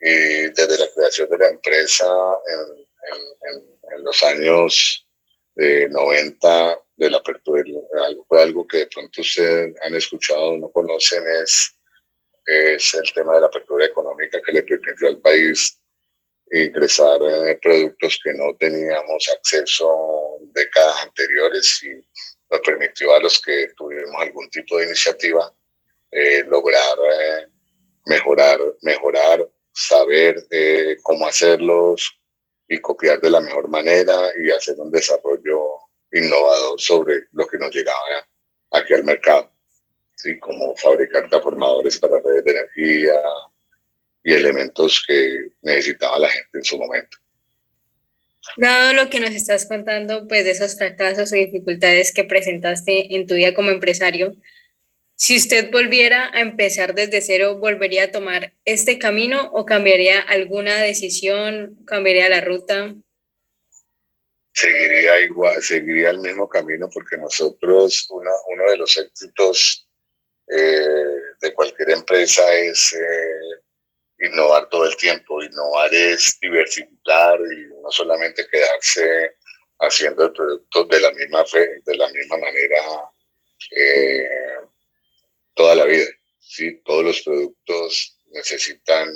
desde 0.00 0.78
la 0.78 0.92
creación 0.94 1.30
de 1.30 1.38
la 1.38 1.48
empresa 1.48 2.06
en, 2.46 4.04
los 4.04 4.22
años 4.22 5.06
de 5.54 5.88
90 5.88 6.78
de 6.96 7.10
la 7.10 7.18
apertura, 7.18 7.62
algo, 8.06 8.26
algo 8.30 8.66
que 8.66 8.78
de 8.78 8.86
pronto 8.88 9.22
ustedes 9.22 9.74
han 9.82 9.94
escuchado 9.94 10.50
o 10.50 10.58
no 10.58 10.70
conocen, 10.70 11.24
es, 11.42 11.74
es 12.44 12.94
el 12.94 13.10
tema 13.14 13.34
de 13.34 13.40
la 13.42 13.46
apertura 13.46 13.86
económica 13.86 14.42
que 14.42 14.52
le 14.52 14.62
permitió 14.62 15.08
al 15.08 15.20
país 15.20 15.80
ingresar 16.62 17.18
eh, 17.22 17.58
productos 17.62 18.18
que 18.22 18.32
no 18.34 18.54
teníamos 18.58 19.28
acceso 19.36 20.38
décadas 20.52 21.02
anteriores 21.02 21.82
y 21.82 21.94
nos 22.50 22.60
permitió 22.60 23.14
a 23.14 23.20
los 23.20 23.40
que 23.40 23.68
tuvimos 23.76 24.14
algún 24.20 24.48
tipo 24.50 24.78
de 24.78 24.86
iniciativa 24.86 25.52
eh, 26.16 26.44
lograr 26.44 26.96
eh, 27.10 27.48
mejorar, 28.06 28.60
mejorar, 28.82 29.48
saber 29.72 30.46
eh, 30.50 30.96
cómo 31.02 31.26
hacerlos 31.26 32.20
y 32.68 32.78
copiar 32.78 33.20
de 33.20 33.30
la 33.30 33.40
mejor 33.40 33.68
manera 33.68 34.30
y 34.38 34.48
hacer 34.50 34.76
un 34.78 34.92
desarrollo 34.92 35.60
innovador 36.12 36.80
sobre 36.80 37.24
lo 37.32 37.46
que 37.48 37.58
nos 37.58 37.74
llegaba 37.74 37.98
aquí 38.70 38.94
al 38.94 39.02
mercado, 39.02 39.50
¿sí? 40.14 40.38
como 40.38 40.76
fabricar 40.76 41.28
transformadores 41.28 41.98
para 41.98 42.20
redes 42.20 42.44
de 42.44 42.50
energía 42.52 43.20
y 44.24 44.32
elementos 44.32 45.04
que 45.06 45.50
necesitaba 45.62 46.18
la 46.18 46.30
gente 46.30 46.58
en 46.58 46.64
su 46.64 46.78
momento. 46.78 47.18
Dado 48.56 48.92
lo 48.94 49.10
que 49.10 49.20
nos 49.20 49.30
estás 49.30 49.66
contando, 49.66 50.26
pues 50.26 50.44
de 50.44 50.50
esos 50.50 50.76
fracasos 50.76 51.32
y 51.32 51.46
dificultades 51.46 52.12
que 52.12 52.24
presentaste 52.24 53.14
en 53.14 53.26
tu 53.26 53.34
vida 53.34 53.54
como 53.54 53.70
empresario, 53.70 54.34
si 55.16 55.36
usted 55.36 55.70
volviera 55.70 56.30
a 56.34 56.40
empezar 56.40 56.94
desde 56.94 57.20
cero, 57.20 57.58
¿volvería 57.58 58.04
a 58.04 58.10
tomar 58.10 58.52
este 58.64 58.98
camino 58.98 59.50
o 59.52 59.64
cambiaría 59.64 60.20
alguna 60.20 60.82
decisión, 60.82 61.78
cambiaría 61.86 62.28
la 62.28 62.40
ruta? 62.40 62.94
Seguiría 64.52 65.20
igual, 65.20 65.62
seguiría 65.62 66.10
el 66.10 66.18
mismo 66.18 66.48
camino 66.48 66.88
porque 66.92 67.16
nosotros, 67.16 68.06
uno, 68.10 68.30
uno 68.52 68.70
de 68.70 68.76
los 68.76 68.96
éxitos 68.96 69.88
eh, 70.48 71.20
de 71.40 71.54
cualquier 71.54 71.90
empresa 71.90 72.42
es 72.54 72.92
eh, 72.94 73.53
innovar 74.18 74.68
todo 74.68 74.86
el 74.86 74.96
tiempo. 74.96 75.42
Innovar 75.42 75.92
es 75.92 76.38
diversificar 76.40 77.38
y 77.40 77.66
no 77.82 77.90
solamente 77.90 78.46
quedarse 78.48 79.36
haciendo 79.80 80.32
productos 80.32 80.88
de 80.88 81.00
la 81.00 81.12
misma 81.12 81.44
fe, 81.44 81.80
de 81.84 81.96
la 81.96 82.08
misma 82.08 82.38
manera 82.38 82.76
eh, 83.70 84.28
toda 85.54 85.74
la 85.74 85.84
vida. 85.84 86.06
¿sí? 86.38 86.80
Todos 86.84 87.04
los 87.04 87.22
productos 87.22 88.18
necesitan 88.30 89.08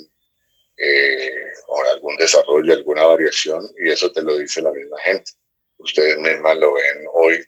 eh, 0.76 1.52
algún 1.93 2.17
desarrollo, 2.17 2.73
alguna 2.73 3.05
variación 3.07 3.69
y 3.78 3.90
eso 3.90 4.12
te 4.12 4.23
lo 4.23 4.38
dice 4.38 4.62
la 4.62 4.73
misma 4.73 4.99
gente. 5.00 5.33
Ustedes 5.78 6.19
mismas 6.19 6.57
lo 6.59 6.75
ven 6.75 7.07
hoy 7.12 7.45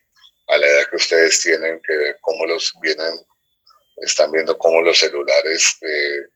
a 0.49 0.59
la 0.59 0.67
edad 0.67 0.91
que 0.91 0.97
ustedes 0.97 1.41
tienen, 1.41 1.81
que 1.87 2.15
cómo 2.21 2.47
los 2.47 2.73
vienen, 2.83 3.15
están 3.99 4.33
viendo 4.33 4.57
cómo 4.59 4.83
los 4.83 4.99
celulares 4.99 5.79
eh, 5.83 6.27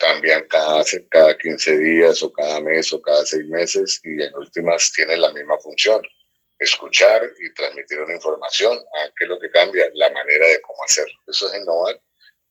cambian 0.00 0.48
cada, 0.48 0.82
cada 1.10 1.36
15 1.36 1.78
días 1.78 2.22
o 2.22 2.32
cada 2.32 2.60
mes 2.60 2.92
o 2.92 3.00
cada 3.02 3.24
seis 3.26 3.46
meses 3.46 4.00
y 4.02 4.22
en 4.22 4.34
últimas 4.34 4.90
tienen 4.92 5.20
la 5.20 5.30
misma 5.32 5.58
función, 5.58 6.00
escuchar 6.58 7.30
y 7.38 7.52
transmitir 7.52 8.00
una 8.00 8.14
información. 8.14 8.78
¿A 8.78 9.10
¿Qué 9.16 9.24
es 9.24 9.28
lo 9.28 9.38
que 9.38 9.50
cambia? 9.50 9.90
La 9.94 10.10
manera 10.10 10.46
de 10.48 10.60
cómo 10.62 10.82
hacerlo. 10.84 11.14
Eso 11.28 11.52
es 11.52 11.60
innovar 11.60 12.00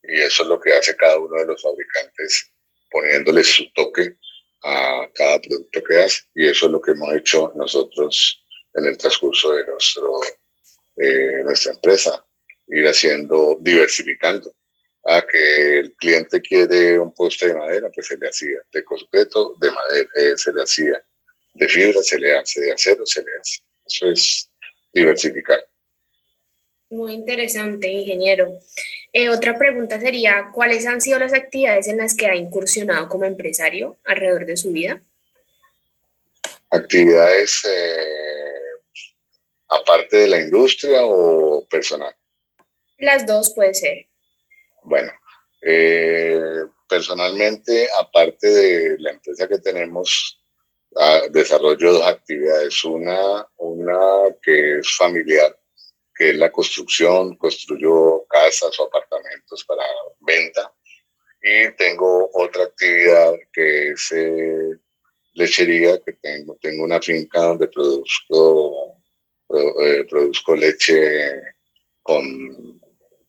y 0.04 0.20
eso 0.20 0.44
es 0.44 0.48
lo 0.48 0.60
que 0.60 0.72
hace 0.72 0.96
cada 0.96 1.18
uno 1.18 1.40
de 1.40 1.46
los 1.46 1.60
fabricantes 1.60 2.52
poniéndole 2.90 3.42
su 3.42 3.70
toque 3.72 4.16
a 4.62 5.08
cada 5.14 5.40
producto 5.40 5.82
que 5.82 5.98
hace 5.98 6.22
y 6.34 6.46
eso 6.46 6.66
es 6.66 6.72
lo 6.72 6.80
que 6.80 6.92
hemos 6.92 7.12
hecho 7.14 7.52
nosotros 7.56 8.44
en 8.74 8.86
el 8.86 8.96
transcurso 8.96 9.52
de 9.54 9.66
nuestro, 9.66 10.20
eh, 10.96 11.42
nuestra 11.44 11.72
empresa, 11.72 12.24
ir 12.68 12.86
haciendo, 12.86 13.56
diversificando 13.60 14.54
a 15.04 15.22
que 15.26 15.78
el 15.78 15.92
cliente 15.94 16.40
quiere 16.40 16.98
un 16.98 17.14
poste 17.14 17.48
de 17.48 17.54
madera, 17.54 17.90
pues 17.94 18.06
se 18.06 18.16
le 18.16 18.28
hacía, 18.28 18.58
de 18.72 18.84
concreto, 18.84 19.54
de 19.60 19.70
madera, 19.70 20.08
eh, 20.16 20.32
se 20.36 20.52
le 20.52 20.62
hacía, 20.62 21.02
de 21.54 21.68
fibra 21.68 22.02
se 22.02 22.18
le 22.18 22.36
hace, 22.36 22.60
de 22.60 22.72
acero 22.72 23.06
se 23.06 23.22
le 23.22 23.30
hace. 23.40 23.60
Eso 23.86 24.10
es 24.10 24.50
diversificar. 24.92 25.64
Muy 26.90 27.12
interesante, 27.12 27.88
ingeniero. 27.88 28.58
Eh, 29.12 29.28
otra 29.28 29.56
pregunta 29.56 30.00
sería, 30.00 30.50
¿cuáles 30.52 30.86
han 30.86 31.00
sido 31.00 31.18
las 31.18 31.32
actividades 31.32 31.86
en 31.86 31.98
las 31.98 32.16
que 32.16 32.26
ha 32.26 32.34
incursionado 32.34 33.08
como 33.08 33.24
empresario 33.24 33.96
alrededor 34.04 34.44
de 34.44 34.56
su 34.56 34.72
vida? 34.72 35.00
Actividades 36.68 37.64
eh, 37.64 38.50
aparte 39.68 40.16
de 40.16 40.28
la 40.28 40.40
industria 40.40 41.04
o 41.04 41.64
personal. 41.66 42.14
Las 42.98 43.24
dos 43.24 43.52
puede 43.54 43.74
ser. 43.74 44.09
Bueno, 44.82 45.12
eh, 45.62 46.64
personalmente, 46.88 47.88
aparte 47.98 48.48
de 48.48 48.96
la 48.98 49.12
empresa 49.12 49.46
que 49.46 49.58
tenemos, 49.58 50.40
ah, 50.96 51.22
desarrollo 51.30 51.92
dos 51.92 52.06
actividades. 52.06 52.84
Una, 52.84 53.46
una 53.58 54.34
que 54.42 54.78
es 54.78 54.96
familiar, 54.96 55.56
que 56.14 56.30
es 56.30 56.36
la 56.36 56.50
construcción, 56.50 57.36
construyo 57.36 58.24
casas 58.28 58.78
o 58.80 58.84
apartamentos 58.84 59.64
para 59.64 59.84
venta. 60.20 60.72
Y 61.42 61.70
tengo 61.76 62.30
otra 62.34 62.64
actividad 62.64 63.34
que 63.52 63.92
es 63.92 64.12
eh, 64.12 64.78
lechería, 65.34 65.98
que 66.04 66.14
tengo, 66.14 66.58
tengo 66.60 66.84
una 66.84 67.00
finca 67.00 67.40
donde 67.40 67.68
produzco, 67.68 68.96
eh, 69.48 70.04
produzco 70.08 70.54
leche 70.54 71.40
con, 72.02 72.80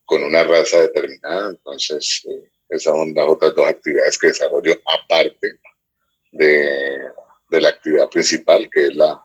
con 0.04 0.22
una 0.22 0.44
raza 0.44 0.80
determinada. 0.80 1.50
Entonces, 1.50 2.22
eh, 2.28 2.50
esas 2.68 2.94
son 2.94 3.12
las 3.14 3.28
otras 3.28 3.54
dos 3.54 3.66
actividades 3.66 4.18
que 4.18 4.28
desarrollo 4.28 4.74
aparte 4.86 5.58
de, 6.32 7.00
de 7.50 7.60
la 7.60 7.68
actividad 7.68 8.08
principal, 8.08 8.68
que 8.70 8.86
es 8.86 8.94
la, 8.94 9.22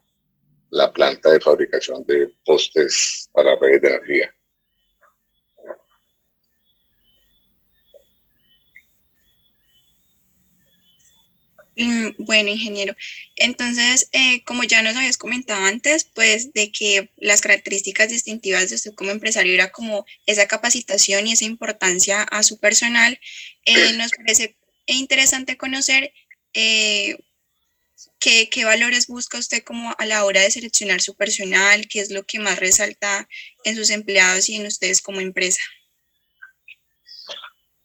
la 0.69 0.91
planta 0.91 1.31
de 1.31 1.39
fabricación 1.39 2.03
de 2.05 2.29
postes 2.45 3.29
para 3.31 3.55
redes 3.55 3.81
de 3.81 3.87
energía. 3.87 4.35
Bueno, 12.17 12.49
ingeniero. 12.49 12.95
Entonces, 13.35 14.09
eh, 14.11 14.43
como 14.43 14.63
ya 14.63 14.81
nos 14.81 14.95
habías 14.95 15.17
comentado 15.17 15.63
antes, 15.65 16.05
pues 16.05 16.53
de 16.53 16.71
que 16.71 17.11
las 17.17 17.41
características 17.41 18.09
distintivas 18.09 18.69
de 18.69 18.75
usted 18.75 18.93
como 18.95 19.11
empresario 19.11 19.53
era 19.53 19.71
como 19.71 20.05
esa 20.25 20.47
capacitación 20.47 21.27
y 21.27 21.33
esa 21.33 21.45
importancia 21.45 22.23
a 22.23 22.43
su 22.43 22.59
personal, 22.59 23.19
eh, 23.65 23.73
nos 23.97 24.11
parece 24.11 24.55
interesante 24.87 25.57
conocer 25.57 26.13
eh, 26.53 27.17
qué, 28.19 28.49
qué 28.49 28.65
valores 28.65 29.07
busca 29.07 29.37
usted 29.37 29.63
como 29.63 29.93
a 29.97 30.05
la 30.05 30.25
hora 30.25 30.41
de 30.41 30.51
seleccionar 30.51 31.01
su 31.01 31.15
personal, 31.15 31.87
qué 31.87 31.99
es 31.99 32.09
lo 32.09 32.25
que 32.25 32.39
más 32.39 32.59
resalta 32.59 33.27
en 33.63 33.75
sus 33.75 33.89
empleados 33.89 34.49
y 34.49 34.55
en 34.55 34.65
ustedes 34.65 35.01
como 35.01 35.19
empresa. 35.19 35.61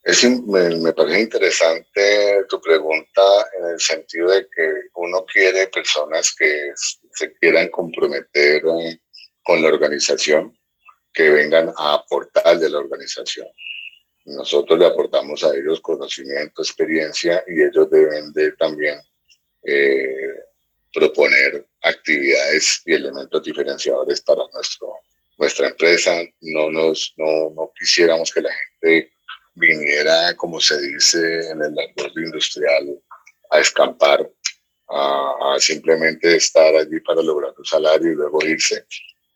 Es, 0.04 0.24
me, 0.24 0.92
parece 0.92 1.20
interesante 1.20 2.44
tu 2.48 2.60
pregunta 2.60 3.22
en 3.56 3.70
el 3.70 3.80
sentido 3.80 4.30
de 4.30 4.48
que 4.48 4.72
uno 4.94 5.24
quiere 5.24 5.68
personas 5.68 6.34
que 6.34 6.72
se 6.74 7.32
quieran 7.34 7.68
comprometer 7.68 8.62
eh, 8.80 8.98
con 9.44 9.62
la 9.62 9.68
organización, 9.68 10.58
que 11.12 11.30
vengan 11.30 11.72
a 11.76 11.94
aportar 11.94 12.58
de 12.58 12.70
la 12.70 12.78
organización. 12.78 13.46
Nosotros 14.24 14.76
le 14.76 14.86
aportamos 14.86 15.44
a 15.44 15.54
ellos 15.54 15.80
conocimiento, 15.80 16.62
experiencia 16.62 17.44
y 17.46 17.62
ellos 17.62 17.88
deben 17.88 18.32
de 18.32 18.52
también 18.52 19.00
eh, 19.64 20.34
proponer 20.92 21.64
actividades 21.80 22.82
y 22.86 22.94
elementos 22.94 23.42
diferenciadores 23.44 24.20
para 24.22 24.42
nuestro, 24.52 24.94
nuestra 25.38 25.68
empresa. 25.68 26.22
No, 26.40 26.70
nos, 26.70 27.14
no, 27.16 27.50
no 27.50 27.72
quisiéramos 27.78 28.32
que 28.32 28.42
la 28.42 28.52
gente 28.52 29.12
viniera, 29.54 30.34
como 30.36 30.60
se 30.60 30.80
dice 30.80 31.50
en 31.50 31.62
el 31.62 31.78
acuerdo 31.78 32.20
industrial, 32.20 32.98
a 33.50 33.60
escampar, 33.60 34.30
a, 34.88 35.56
simplemente 35.58 36.36
estar 36.36 36.74
allí 36.74 37.00
para 37.00 37.22
lograr 37.22 37.52
un 37.56 37.64
salario 37.64 38.12
y 38.12 38.14
luego 38.14 38.44
irse, 38.44 38.86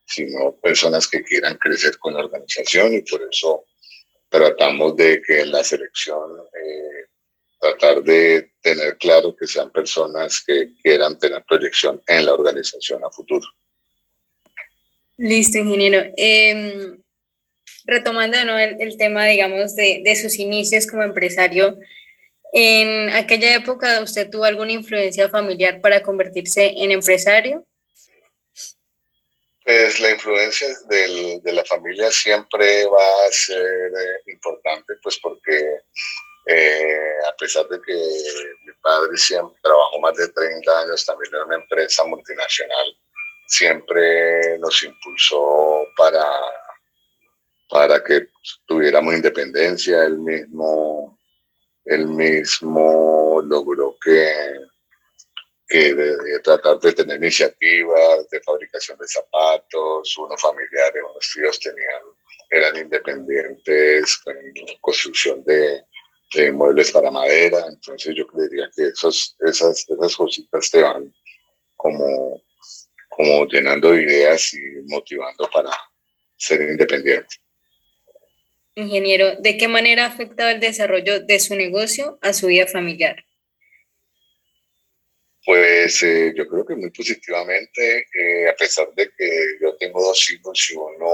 sino 0.06 0.56
personas 0.56 1.06
que 1.06 1.22
quieran 1.22 1.56
crecer 1.58 1.98
con 1.98 2.14
la 2.14 2.20
organización 2.20 2.94
y 2.94 3.02
por 3.02 3.22
eso 3.30 3.64
tratamos 4.28 4.96
de 4.96 5.22
que 5.22 5.40
en 5.40 5.52
la 5.52 5.62
selección 5.62 6.20
eh, 6.54 7.06
tratar 7.60 8.02
de 8.02 8.52
tener 8.60 8.96
claro 8.98 9.34
que 9.34 9.46
sean 9.46 9.70
personas 9.70 10.42
que 10.46 10.72
quieran 10.82 11.18
tener 11.18 11.44
proyección 11.44 12.02
en 12.06 12.26
la 12.26 12.34
organización 12.34 13.04
a 13.04 13.10
futuro. 13.10 13.46
Listo, 15.18 15.58
ingeniero. 15.58 16.12
Eh, 16.16 16.98
retomando 17.86 18.44
¿no? 18.44 18.58
el, 18.58 18.96
tema, 18.96 19.24
digamos, 19.26 19.76
de, 19.76 20.18
sus 20.20 20.38
inicios 20.38 20.86
como 20.86 21.02
empresario, 21.02 21.78
¿en 22.52 23.10
aquella 23.10 23.54
época 23.54 24.00
usted 24.02 24.28
tuvo 24.30 24.44
alguna 24.44 24.72
influencia 24.72 25.28
familiar 25.28 25.80
para 25.80 26.02
convertirse 26.02 26.72
en 26.76 26.92
empresario? 26.92 27.66
Pues 29.64 29.98
la 29.98 30.10
influencia 30.10 30.68
de 30.88 31.52
la 31.52 31.64
familia 31.64 32.10
siempre 32.10 32.86
va 32.86 33.26
a 33.26 33.32
ser 33.32 33.58
eh, 33.58 34.30
importante, 34.32 34.94
pues 35.02 35.18
porque 35.18 35.80
eh, 36.48 37.12
a 37.28 37.34
pesar 37.36 37.66
de 37.68 37.80
que 37.82 37.92
mi 37.92 38.72
padre 38.80 39.16
siempre 39.16 39.58
trabajó 39.60 39.98
más 40.00 40.16
de 40.16 40.28
30 40.28 40.80
años 40.82 41.04
también 41.04 41.34
en 41.34 41.42
una 41.42 41.56
empresa 41.56 42.04
multinacional, 42.04 42.96
siempre 43.48 44.56
nos 44.60 44.80
impulsó 44.84 45.84
para 45.96 46.24
para 47.68 48.02
que 48.02 48.28
tuviéramos 48.66 49.14
independencia. 49.14 50.04
Él 50.04 50.18
mismo, 50.18 51.18
él 51.84 52.06
mismo 52.06 53.40
logró 53.42 53.96
que, 54.02 54.32
que 55.68 56.38
tratar 56.42 56.78
de 56.80 56.92
tener 56.92 57.16
iniciativas 57.16 58.28
de 58.30 58.40
fabricación 58.40 58.98
de 58.98 59.08
zapatos, 59.08 60.16
unos 60.18 60.40
familiares, 60.40 61.02
unos 61.10 61.30
tíos 61.32 61.58
tenían, 61.60 62.02
eran 62.50 62.76
independientes 62.76 64.20
en 64.26 64.78
construcción 64.80 65.44
de, 65.44 65.84
muebles 66.52 66.90
para 66.90 67.10
madera. 67.10 67.64
Entonces 67.68 68.14
yo 68.16 68.26
creería 68.26 68.70
que 68.74 68.88
esos, 68.88 69.36
esas, 69.40 69.88
esas 69.88 70.16
cositas 70.16 70.70
te 70.70 70.82
van 70.82 71.12
como, 71.76 72.42
como 73.08 73.46
llenando 73.46 73.92
de 73.92 74.02
ideas 74.02 74.52
y 74.54 74.60
motivando 74.86 75.48
para 75.50 75.70
ser 76.36 76.60
independiente. 76.62 77.36
Ingeniero, 78.78 79.36
¿de 79.36 79.56
qué 79.56 79.68
manera 79.68 80.04
ha 80.04 80.08
afectado 80.08 80.50
el 80.50 80.60
desarrollo 80.60 81.20
de 81.20 81.40
su 81.40 81.56
negocio 81.56 82.18
a 82.20 82.34
su 82.34 82.48
vida 82.48 82.66
familiar? 82.66 83.24
Pues 85.46 86.02
eh, 86.02 86.34
yo 86.36 86.46
creo 86.46 86.66
que 86.66 86.76
muy 86.76 86.90
positivamente, 86.90 88.06
eh, 88.12 88.48
a 88.50 88.54
pesar 88.54 88.88
de 88.94 89.10
que 89.16 89.56
yo 89.62 89.74
tengo 89.78 90.02
dos 90.02 90.30
hijos 90.30 90.70
y 90.70 90.76
uno 90.76 91.10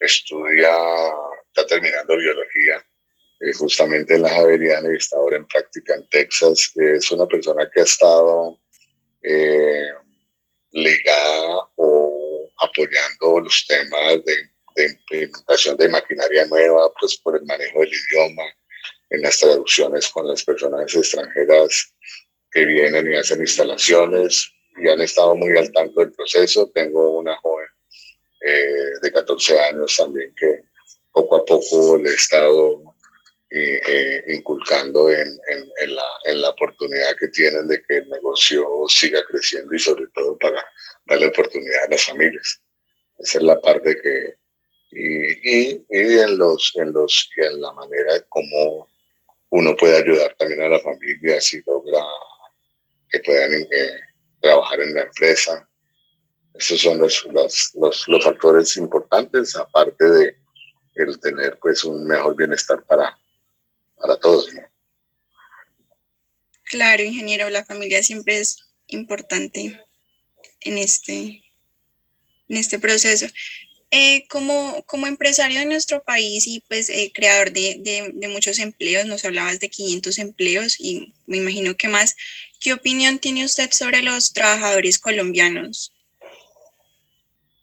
estudia, 0.00 0.72
está 1.46 1.64
terminando 1.64 2.16
biología, 2.16 2.84
eh, 3.38 3.52
justamente 3.52 4.16
en 4.16 4.22
la 4.22 4.30
Javeriana 4.30 4.88
y 4.92 4.96
está 4.96 5.16
ahora 5.16 5.36
en 5.36 5.46
práctica 5.46 5.94
en 5.94 6.08
Texas, 6.08 6.72
es 6.74 7.08
una 7.12 7.28
persona 7.28 7.70
que 7.72 7.80
ha 7.82 7.84
estado 7.84 8.58
ligada 10.72 11.68
o 11.76 12.50
apoyando 12.58 13.40
los 13.40 13.64
temas 13.66 14.24
de 14.24 14.53
de 14.74 14.86
implementación 14.86 15.76
de 15.76 15.88
maquinaria 15.88 16.46
nueva, 16.46 16.92
pues 16.98 17.16
por 17.18 17.36
el 17.36 17.44
manejo 17.44 17.80
del 17.80 17.92
idioma, 17.92 18.44
en 19.10 19.22
las 19.22 19.38
traducciones 19.38 20.08
con 20.08 20.26
las 20.26 20.42
personas 20.44 20.94
extranjeras 20.94 21.94
que 22.50 22.64
vienen 22.64 23.10
y 23.10 23.16
hacen 23.16 23.40
instalaciones 23.40 24.50
y 24.76 24.88
han 24.88 25.00
estado 25.00 25.34
muy 25.36 25.56
al 25.56 25.72
tanto 25.72 26.00
del 26.00 26.12
proceso. 26.12 26.70
Tengo 26.74 27.18
una 27.18 27.36
joven 27.36 27.68
eh, 28.40 28.92
de 29.02 29.12
14 29.12 29.60
años 29.60 29.96
también 29.96 30.34
que 30.34 30.62
poco 31.12 31.36
a 31.36 31.44
poco 31.44 31.98
le 31.98 32.10
he 32.10 32.14
estado 32.14 32.94
eh, 33.50 33.80
eh, 33.86 34.24
inculcando 34.34 35.10
en, 35.10 35.28
en, 35.48 35.70
en, 35.80 35.94
la, 35.94 36.04
en 36.24 36.42
la 36.42 36.50
oportunidad 36.50 37.16
que 37.16 37.28
tienen 37.28 37.68
de 37.68 37.82
que 37.84 37.98
el 37.98 38.08
negocio 38.08 38.66
siga 38.88 39.24
creciendo 39.26 39.72
y 39.74 39.78
sobre 39.78 40.06
todo 40.12 40.36
para 40.38 40.64
darle 41.06 41.28
oportunidad 41.28 41.84
a 41.84 41.90
las 41.90 42.04
familias. 42.04 42.60
Esa 43.18 43.38
es 43.38 43.44
la 43.44 43.60
parte 43.60 43.96
que, 44.02 44.34
y, 44.94 45.32
y, 45.42 45.84
en, 45.90 46.38
los, 46.38 46.72
en, 46.76 46.92
los, 46.92 47.28
en 47.36 47.60
la 47.60 47.72
manera 47.72 48.20
como 48.28 48.88
uno 49.50 49.76
puede 49.76 49.98
ayudar 49.98 50.34
también 50.38 50.62
a 50.62 50.68
la 50.68 50.80
familia 50.80 51.40
si 51.40 51.62
logra 51.66 52.04
que 53.08 53.20
puedan 53.20 53.52
eh, 53.52 54.00
trabajar 54.40 54.80
en 54.80 54.94
la 54.94 55.02
empresa. 55.02 55.68
Esos 56.54 56.80
son 56.80 56.98
los, 56.98 57.24
los, 57.32 57.72
los, 58.08 58.24
factores 58.24 58.76
importantes, 58.76 59.56
aparte 59.56 60.04
de 60.04 60.36
el 60.94 61.18
tener 61.18 61.58
pues 61.60 61.84
un 61.84 62.06
mejor 62.06 62.36
bienestar 62.36 62.84
para, 62.84 63.18
para 63.96 64.16
todos. 64.18 64.48
Claro, 66.64 67.02
ingeniero, 67.02 67.50
la 67.50 67.64
familia 67.64 68.02
siempre 68.02 68.38
es 68.38 68.58
importante 68.86 69.80
en 70.60 70.78
este, 70.78 71.42
en 72.48 72.56
este 72.56 72.78
proceso. 72.78 73.26
Eh, 73.96 74.26
como, 74.28 74.82
como 74.86 75.06
empresario 75.06 75.60
de 75.60 75.66
nuestro 75.66 76.02
país 76.02 76.48
y 76.48 76.58
pues 76.66 76.90
eh, 76.90 77.12
creador 77.14 77.52
de, 77.52 77.76
de, 78.12 78.26
muchos 78.26 78.58
empleos, 78.58 79.06
nos 79.06 79.24
hablabas 79.24 79.60
de 79.60 79.70
500 79.70 80.18
empleos 80.18 80.80
y 80.80 81.14
me 81.26 81.36
imagino 81.36 81.76
que 81.76 81.86
más, 81.86 82.16
¿qué 82.58 82.72
opinión 82.72 83.20
tiene 83.20 83.44
usted 83.44 83.70
sobre 83.70 84.02
los 84.02 84.32
trabajadores 84.32 84.98
colombianos? 84.98 85.92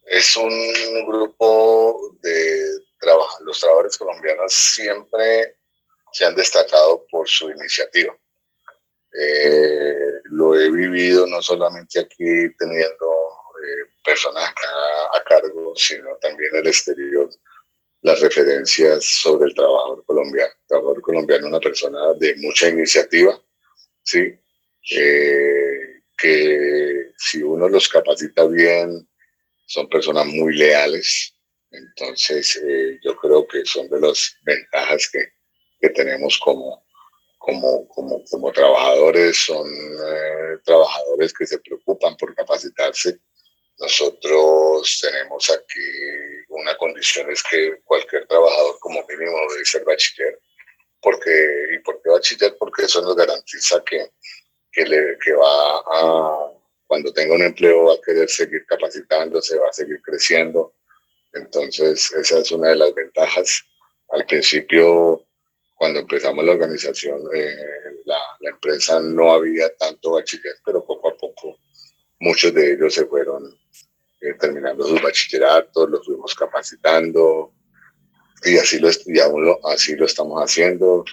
Es 0.05 0.37
un 0.37 1.05
grupo 1.05 2.15
de 2.21 2.79
los 3.41 3.59
trabajadores 3.59 3.97
colombianos 3.97 4.53
siempre 4.53 5.57
se 6.13 6.23
han 6.23 6.35
destacado 6.35 7.05
por 7.11 7.27
su 7.27 7.49
iniciativa. 7.49 8.17
Eh, 9.19 10.21
lo 10.29 10.57
he 10.57 10.71
vivido 10.71 11.27
no 11.27 11.41
solamente 11.41 11.99
aquí 11.99 12.55
teniendo 12.57 13.31
personas 14.03 14.53
a, 15.13 15.23
cargo, 15.23 15.60
sino 15.75 16.15
también 16.21 16.55
el 16.55 16.67
exterior, 16.67 17.29
las 18.01 18.19
referencias 18.19 19.05
sobre 19.05 19.49
el 19.49 19.55
trabajador 19.55 20.03
colombiano. 20.05 20.51
El 20.51 20.67
trabajador 20.67 21.01
colombiano 21.01 21.45
es 21.45 21.49
una 21.49 21.59
persona 21.59 22.13
de 22.19 22.35
mucha 22.37 22.69
iniciativa, 22.69 23.39
¿sí? 24.03 24.33
Eh, 24.91 26.01
que 26.17 27.11
si 27.17 27.43
uno 27.43 27.67
los 27.69 27.87
capacita 27.87 28.45
bien, 28.47 29.07
son 29.65 29.89
personas 29.89 30.25
muy 30.27 30.55
leales. 30.55 31.33
Entonces, 31.71 32.61
yo 33.01 33.15
creo 33.15 33.47
que 33.47 33.63
son 33.65 33.89
de 33.89 33.99
las 34.01 34.35
ventajas 34.43 35.09
que, 35.09 35.19
que 35.79 35.89
tenemos 35.89 36.37
como, 36.37 36.85
como, 37.37 37.87
como, 37.87 38.23
como 38.29 38.51
trabajadores, 38.51 39.45
son 39.45 39.67
eh, 39.67 40.57
trabajadores 40.63 41.33
que 41.33 41.47
se 41.47 41.59
preocupan 41.59 42.15
por 42.17 42.35
capacitarse. 42.35 43.19
Nosotros 43.81 44.99
tenemos 45.01 45.49
aquí 45.49 45.81
una 46.49 46.77
condición, 46.77 47.31
es 47.31 47.41
que 47.41 47.81
cualquier 47.83 48.27
trabajador 48.27 48.77
como 48.79 49.03
mínimo 49.07 49.35
debe 49.49 49.65
ser 49.65 49.83
bachiller. 49.83 50.39
Porque, 51.01 51.31
¿Y 51.73 51.79
por 51.79 51.99
qué 51.99 52.09
bachiller? 52.11 52.55
Porque 52.59 52.83
eso 52.83 53.01
nos 53.01 53.15
garantiza 53.15 53.83
que, 53.83 54.11
que, 54.71 54.85
le, 54.85 55.17
que 55.17 55.33
va 55.33 55.79
a, 55.79 56.51
cuando 56.85 57.11
tenga 57.11 57.33
un 57.33 57.41
empleo 57.41 57.85
va 57.85 57.95
a 57.95 58.01
querer 58.05 58.29
seguir 58.29 58.63
capacitándose, 58.67 59.57
va 59.57 59.69
a 59.69 59.73
seguir 59.73 59.99
creciendo. 60.03 60.75
Entonces, 61.33 62.11
esa 62.11 62.37
es 62.37 62.51
una 62.51 62.69
de 62.69 62.75
las 62.75 62.93
ventajas. 62.93 63.63
Al 64.09 64.27
principio 64.27 65.25
cuando 65.73 66.01
empezamos 66.01 66.45
la 66.45 66.51
organización, 66.51 67.19
eh, 67.33 67.55
la, 68.05 68.19
la, 68.41 68.49
empresa 68.51 68.99
no 68.99 69.33
había 69.33 69.75
tanto 69.77 70.11
bachiller, 70.11 70.53
pero 70.63 70.85
poco 70.85 71.09
a 71.09 71.17
poco 71.17 71.57
muchos 72.19 72.53
de 72.53 72.73
ellos 72.73 72.93
se 72.93 73.07
fueron 73.07 73.59
eh, 74.21 74.33
terminando 74.39 74.85
sus 74.85 75.01
bachilleratos, 75.01 75.89
los 75.89 76.05
fuimos 76.05 76.33
capacitando 76.35 77.53
y 78.43 78.57
así 78.57 78.79
lo, 78.79 78.89
así 79.67 79.95
lo 79.95 80.05
estamos 80.05 80.41
haciendo. 80.41 81.03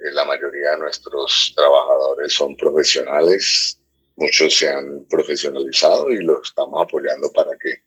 Eh, 0.00 0.12
la 0.12 0.24
mayoría 0.24 0.72
de 0.72 0.78
nuestros 0.78 1.52
trabajadores 1.54 2.32
son 2.32 2.56
profesionales, 2.56 3.80
muchos 4.16 4.56
se 4.56 4.68
han 4.68 5.04
profesionalizado 5.08 6.10
y 6.10 6.18
los 6.18 6.48
estamos 6.48 6.82
apoyando 6.82 7.30
para 7.32 7.56
que 7.58 7.82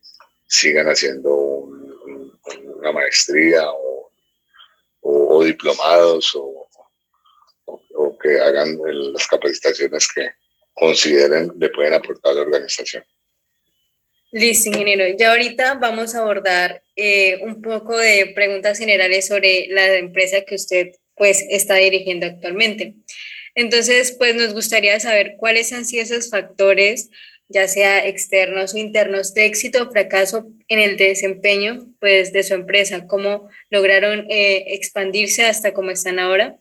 sigan 0.48 0.88
haciendo 0.88 1.32
una 1.34 2.92
maestría 2.92 3.70
o 3.70 4.02
o, 5.02 5.44
diplomados 5.44 6.36
o, 6.36 6.68
o, 7.66 8.18
que 8.18 8.40
hagan 8.40 8.78
las 9.14 9.28
capacitaciones 9.28 10.08
que 10.14 10.30
consideren 10.74 11.52
le 11.58 11.70
pueden 11.70 11.94
aportar 11.94 12.32
a 12.32 12.36
la 12.36 12.42
organización. 12.42 13.04
Listo, 14.32 14.70
ingeniero. 14.70 15.06
Ya 15.18 15.32
ahorita 15.32 15.76
vamos 15.76 16.16
a 16.16 16.20
abordar 16.20 16.84
eh, 16.96 17.40
un 17.44 17.62
poco 17.62 17.98
de 17.98 18.32
preguntas 18.34 18.78
generales 18.78 19.28
sobre 19.28 19.68
la 19.70 19.96
empresa 19.96 20.42
que 20.42 20.56
usted 20.56 20.92
pues 21.16 21.46
está 21.50 21.76
dirigiendo 21.76 22.26
actualmente. 22.26 22.96
Entonces, 23.54 24.14
pues 24.18 24.36
nos 24.36 24.54
gustaría 24.54 25.00
saber 25.00 25.36
cuáles 25.38 25.74
han 25.74 25.86
sido 25.86 26.04
esos 26.04 26.30
factores 26.30 27.10
ya 27.52 27.68
sea 27.68 28.08
externos 28.08 28.74
o 28.74 28.78
internos, 28.78 29.34
de 29.34 29.46
éxito 29.46 29.84
o 29.84 29.92
fracaso 29.92 30.48
en 30.68 30.80
el 30.80 30.98
desempeño 30.98 31.88
pues, 32.00 32.32
de 32.34 32.44
su 32.44 32.54
empresa, 32.54 33.08
cómo 33.08 33.50
lograron 33.70 34.26
eh, 34.30 34.66
expandirse 34.68 35.46
hasta 35.46 35.74
como 35.74 35.92
están 35.92 36.20
ahora, 36.20 36.58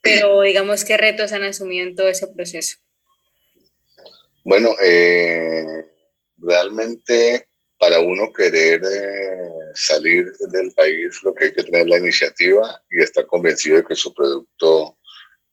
pero 0.00 0.40
digamos 0.42 0.84
qué 0.84 0.96
retos 0.96 1.32
han 1.32 1.44
asumido 1.44 1.86
en 1.86 1.94
todo 1.94 2.08
ese 2.08 2.26
proceso. 2.26 2.78
Bueno, 4.44 4.74
eh, 4.82 5.64
realmente 6.40 7.46
para 7.78 8.00
uno 8.00 8.32
querer 8.32 8.82
eh, 8.84 9.50
salir 9.74 10.26
del 10.52 10.72
país 10.72 11.22
lo 11.22 11.34
que 11.34 11.46
hay 11.46 11.52
que 11.54 11.62
tener 11.62 11.88
la 11.88 11.98
iniciativa 11.98 12.82
y 12.90 13.02
estar 13.02 13.26
convencido 13.26 13.76
de 13.76 13.84
que 13.84 13.94
su 13.94 14.12
producto 14.12 14.98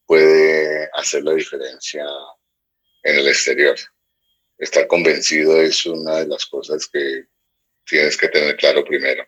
puede 0.06 0.88
hacer 0.94 1.22
la 1.24 1.34
diferencia 1.34 2.04
en 3.02 3.16
el 3.16 3.28
exterior 3.28 3.76
estar 4.58 4.86
convencido 4.88 5.60
es 5.60 5.86
una 5.86 6.16
de 6.16 6.26
las 6.26 6.44
cosas 6.46 6.88
que 6.88 7.24
tienes 7.86 8.16
que 8.16 8.28
tener 8.28 8.56
claro 8.56 8.84
primero. 8.84 9.24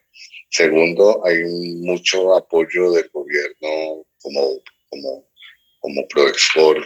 Segundo, 0.50 1.24
hay 1.24 1.44
mucho 1.44 2.34
apoyo 2.34 2.92
del 2.92 3.08
gobierno 3.10 4.04
como, 4.20 4.58
como, 4.90 5.28
como 5.78 6.08
ProExport, 6.08 6.84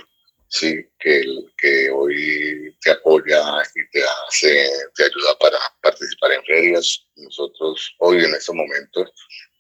sí, 0.55 0.87
que, 1.01 1.25
que 1.59 1.91
hoy 1.91 2.77
te 2.81 2.93
apoya 2.93 3.43
y 3.75 3.91
te 3.91 4.03
hace, 4.03 4.71
te 4.95 5.05
ayuda 5.05 5.39
para 5.41 5.59
participar 5.83 6.33
en 6.33 6.45
ferias. 6.45 7.05
Nosotros 7.17 7.95
hoy 7.99 8.25
en 8.25 8.35
estos 8.35 8.55
momentos, 8.55 9.11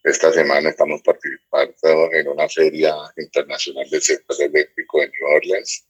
esta 0.04 0.32
semana 0.32 0.70
estamos 0.70 1.02
participando 1.02 2.12
en 2.12 2.28
una 2.28 2.48
feria 2.48 2.94
internacional 3.16 3.88
del 3.90 4.02
sector 4.02 4.36
eléctrico 4.40 5.02
en 5.02 5.10
New 5.10 5.36
Orleans 5.36 5.84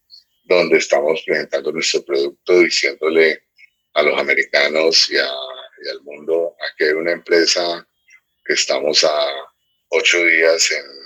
donde 0.45 0.77
estamos 0.77 1.23
presentando 1.25 1.73
nuestro 1.73 2.05
producto 2.05 2.61
diciéndole 2.61 3.43
a 3.95 4.03
los 4.03 4.19
americanos 4.19 5.11
y, 5.11 5.17
al 5.17 6.01
mundo 6.03 6.57
aquí 6.71 6.85
hay 6.85 6.93
una 6.93 7.13
empresa 7.13 7.87
que 8.45 8.55
estamos 8.55 9.05
a 9.05 9.27
ocho 9.89 10.19
días 10.25 10.71
en, 10.71 11.05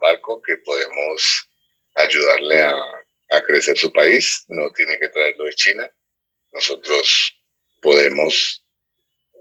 barco 0.00 0.42
que 0.42 0.58
podemos 0.58 1.48
ayudarle 1.94 2.62
a, 2.62 2.74
a 3.30 3.42
crecer 3.42 3.76
su 3.76 3.92
país, 3.92 4.44
no 4.48 4.70
tiene 4.70 4.98
que 4.98 5.08
traerlo 5.08 5.44
de 5.44 5.54
China. 5.54 5.90
Nosotros 6.52 7.36
podemos 7.82 8.64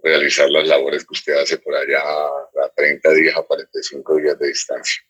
realizar 0.03 0.49
las 0.49 0.67
labores 0.67 1.03
que 1.03 1.13
usted 1.13 1.33
hace 1.33 1.57
por 1.57 1.75
allá 1.75 2.01
a 2.01 2.69
30 2.75 3.11
días, 3.13 3.37
a 3.37 3.43
45 3.43 4.17
días 4.17 4.39
de 4.39 4.47
distancia. 4.47 5.01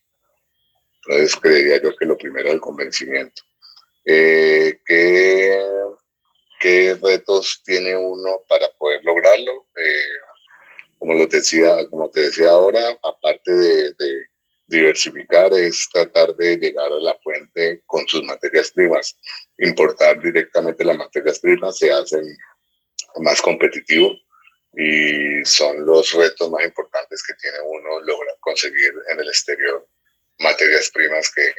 Entonces 1.08 1.36
creería 1.36 1.82
yo 1.82 1.96
que 1.96 2.06
lo 2.06 2.18
primero 2.18 2.48
es 2.48 2.56
el 2.56 2.62
convencimiento. 2.62 3.42
Eh, 4.06 4.80
¿qué, 4.86 5.60
retos 7.02 7.62
tiene 7.64 7.96
uno 7.96 8.44
para 8.48 8.68
poder 8.78 9.04
lograrlo? 9.04 9.68
Eh, 9.76 10.18
como, 10.98 11.14
lo 11.14 11.28
decía, 11.28 11.88
como 11.90 12.10
te 12.10 12.22
decía 12.22 12.50
ahora, 12.50 12.98
aparte 13.04 13.52
de, 13.52 13.94
diversificar, 14.68 15.54
es 15.54 15.88
tratar 15.92 16.36
de 16.36 16.58
llegar 16.58 16.92
a 16.92 17.00
la 17.00 17.18
fuente 17.24 17.82
con 17.86 18.08
sus 18.08 18.24
materias 18.24 18.72
primas. 18.72 19.16
Importar 19.58 20.22
directamente 20.22 20.84
las 20.84 20.98
materias 20.98 21.40
primas 21.40 21.78
se 21.78 21.92
hacen 21.92 22.26
más 23.18 23.42
competitivo 23.42 24.12
y 24.74 25.44
son 25.46 25.86
los 25.86 26.12
retos 26.14 26.50
más 26.50 26.66
importantes 26.66 27.24
que 27.24 27.34
tiene 27.36 27.58
uno 27.66 28.02
lograr 28.02 28.36
conseguir 28.42 28.94
en 29.10 29.20
el 29.20 29.28
exterior 29.28 29.88
materias 30.40 30.92
primas 30.94 31.32
que, 31.34 31.54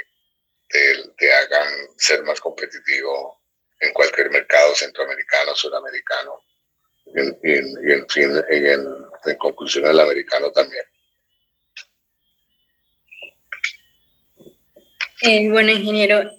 te, 0.69 1.33
hagan 1.33 1.73
ser 1.97 2.23
más 2.25 2.41
competitivo 2.41 3.41
en 3.81 3.93
cualquier 3.93 4.31
mercado 4.31 4.75
centroamericano, 4.75 5.55
sudamericano 5.55 6.41
y 7.15 7.21
en, 7.93 8.09
fin, 8.09 8.43
en, 8.51 9.37
conclusión 9.39 9.87
el 9.87 10.01
americano 10.01 10.51
también. 10.51 10.85
Eh, 15.23 15.49
bueno, 15.49 15.73
ingeniero, 15.73 16.31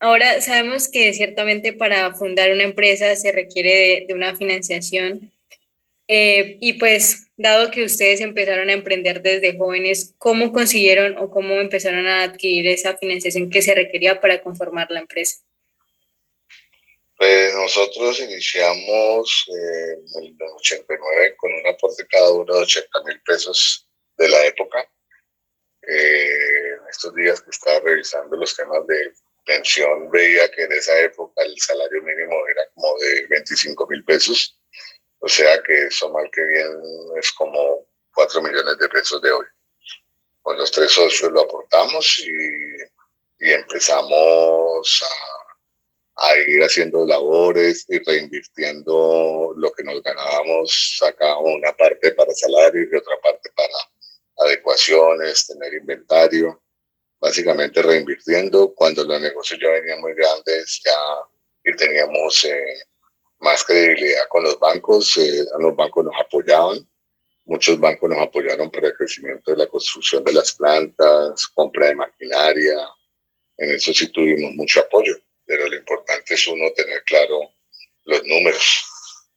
ahora 0.00 0.40
sabemos 0.40 0.88
que 0.88 1.12
ciertamente 1.14 1.72
para 1.72 2.12
fundar 2.14 2.50
una 2.52 2.64
empresa 2.64 3.14
se 3.16 3.32
requiere 3.32 4.04
de 4.08 4.14
una 4.14 4.36
financiación 4.36 5.32
eh, 6.08 6.58
y 6.60 6.74
pues, 6.74 7.28
dado 7.36 7.70
que 7.70 7.84
ustedes 7.84 8.20
empezaron 8.20 8.68
a 8.68 8.72
emprender 8.72 9.22
desde 9.22 9.56
jóvenes, 9.56 10.14
¿cómo 10.18 10.52
consiguieron 10.52 11.16
o 11.18 11.30
cómo 11.30 11.54
empezaron 11.54 12.06
a 12.06 12.22
adquirir 12.22 12.68
esa 12.68 12.96
financiación 12.96 13.50
que 13.50 13.62
se 13.62 13.74
requería 13.74 14.20
para 14.20 14.40
conformar 14.40 14.90
la 14.90 15.00
empresa? 15.00 15.38
Pues 17.16 17.54
nosotros 17.54 18.20
iniciamos 18.20 19.46
eh, 19.48 20.18
en 20.18 20.24
el 20.24 20.36
89 20.56 21.34
con 21.36 21.52
un 21.52 21.66
aporte 21.66 22.06
cada 22.08 22.30
uno 22.30 22.54
de 22.54 22.60
80 22.60 23.02
mil 23.04 23.20
pesos 23.22 23.88
de 24.18 24.28
la 24.28 24.46
época. 24.46 24.88
Estos 26.96 27.14
días 27.14 27.40
que 27.40 27.50
estaba 27.50 27.80
revisando 27.80 28.36
los 28.36 28.56
temas 28.56 28.86
de 28.86 29.12
pensión, 29.44 30.10
veía 30.10 30.50
que 30.50 30.64
en 30.64 30.72
esa 30.72 30.98
época 31.00 31.42
el 31.42 31.58
salario 31.60 32.02
mínimo 32.02 32.34
era 32.48 32.62
como 32.74 32.98
de 32.98 33.26
25 33.28 33.86
mil 33.86 34.04
pesos 34.04 34.58
o 35.20 35.28
sea 35.28 35.62
que 35.62 35.86
eso 35.86 36.10
mal 36.10 36.30
que 36.30 36.44
bien 36.44 36.68
es 37.18 37.32
como 37.32 37.86
4 38.14 38.42
millones 38.42 38.78
de 38.78 38.88
pesos 38.88 39.20
de 39.22 39.32
hoy. 39.32 39.46
Con 40.42 40.56
los 40.58 40.70
tres 40.70 40.92
socios 40.92 41.32
lo 41.32 41.42
aportamos 41.42 42.18
y, 42.20 43.44
y 43.44 43.50
empezamos 43.50 45.04
a, 46.14 46.28
a, 46.28 46.36
ir 46.36 46.62
haciendo 46.62 47.04
labores 47.04 47.84
y 47.88 47.98
reinvirtiendo 47.98 49.52
lo 49.56 49.72
que 49.72 49.82
nos 49.82 50.02
ganábamos. 50.02 50.96
Sacábamos 50.98 51.56
una 51.56 51.72
parte 51.72 52.12
para 52.12 52.32
salario 52.32 52.82
y 52.82 52.94
otra 52.94 53.18
parte 53.20 53.50
para 53.56 54.48
adecuaciones, 54.48 55.46
tener 55.46 55.74
inventario. 55.74 56.62
Básicamente 57.26 57.82
reinvirtiendo. 57.82 58.72
Cuando 58.72 59.04
los 59.04 59.20
negocios 59.20 59.58
ya 59.60 59.68
venían 59.70 60.00
muy 60.00 60.14
grandes, 60.14 60.80
ya 60.84 60.92
y 61.64 61.74
teníamos 61.74 62.44
eh, 62.44 62.78
más 63.40 63.64
credibilidad 63.64 64.28
con 64.28 64.44
los 64.44 64.56
bancos, 64.60 65.16
eh, 65.16 65.44
los 65.58 65.74
bancos 65.74 66.04
nos 66.04 66.14
apoyaban, 66.20 66.88
muchos 67.44 67.80
bancos 67.80 68.08
nos 68.08 68.20
apoyaron 68.20 68.70
para 68.70 68.86
el 68.86 68.94
crecimiento 68.94 69.50
de 69.50 69.56
la 69.56 69.66
construcción 69.66 70.22
de 70.22 70.34
las 70.34 70.52
plantas, 70.52 71.48
compra 71.48 71.88
de 71.88 71.96
maquinaria, 71.96 72.78
en 73.56 73.74
eso 73.74 73.92
sí 73.92 74.06
tuvimos 74.12 74.54
mucho 74.54 74.78
apoyo, 74.78 75.16
pero 75.44 75.66
lo 75.66 75.76
importante 75.76 76.34
es 76.34 76.46
uno 76.46 76.70
tener 76.76 77.02
claro 77.02 77.50
los 78.04 78.22
números. 78.24 78.84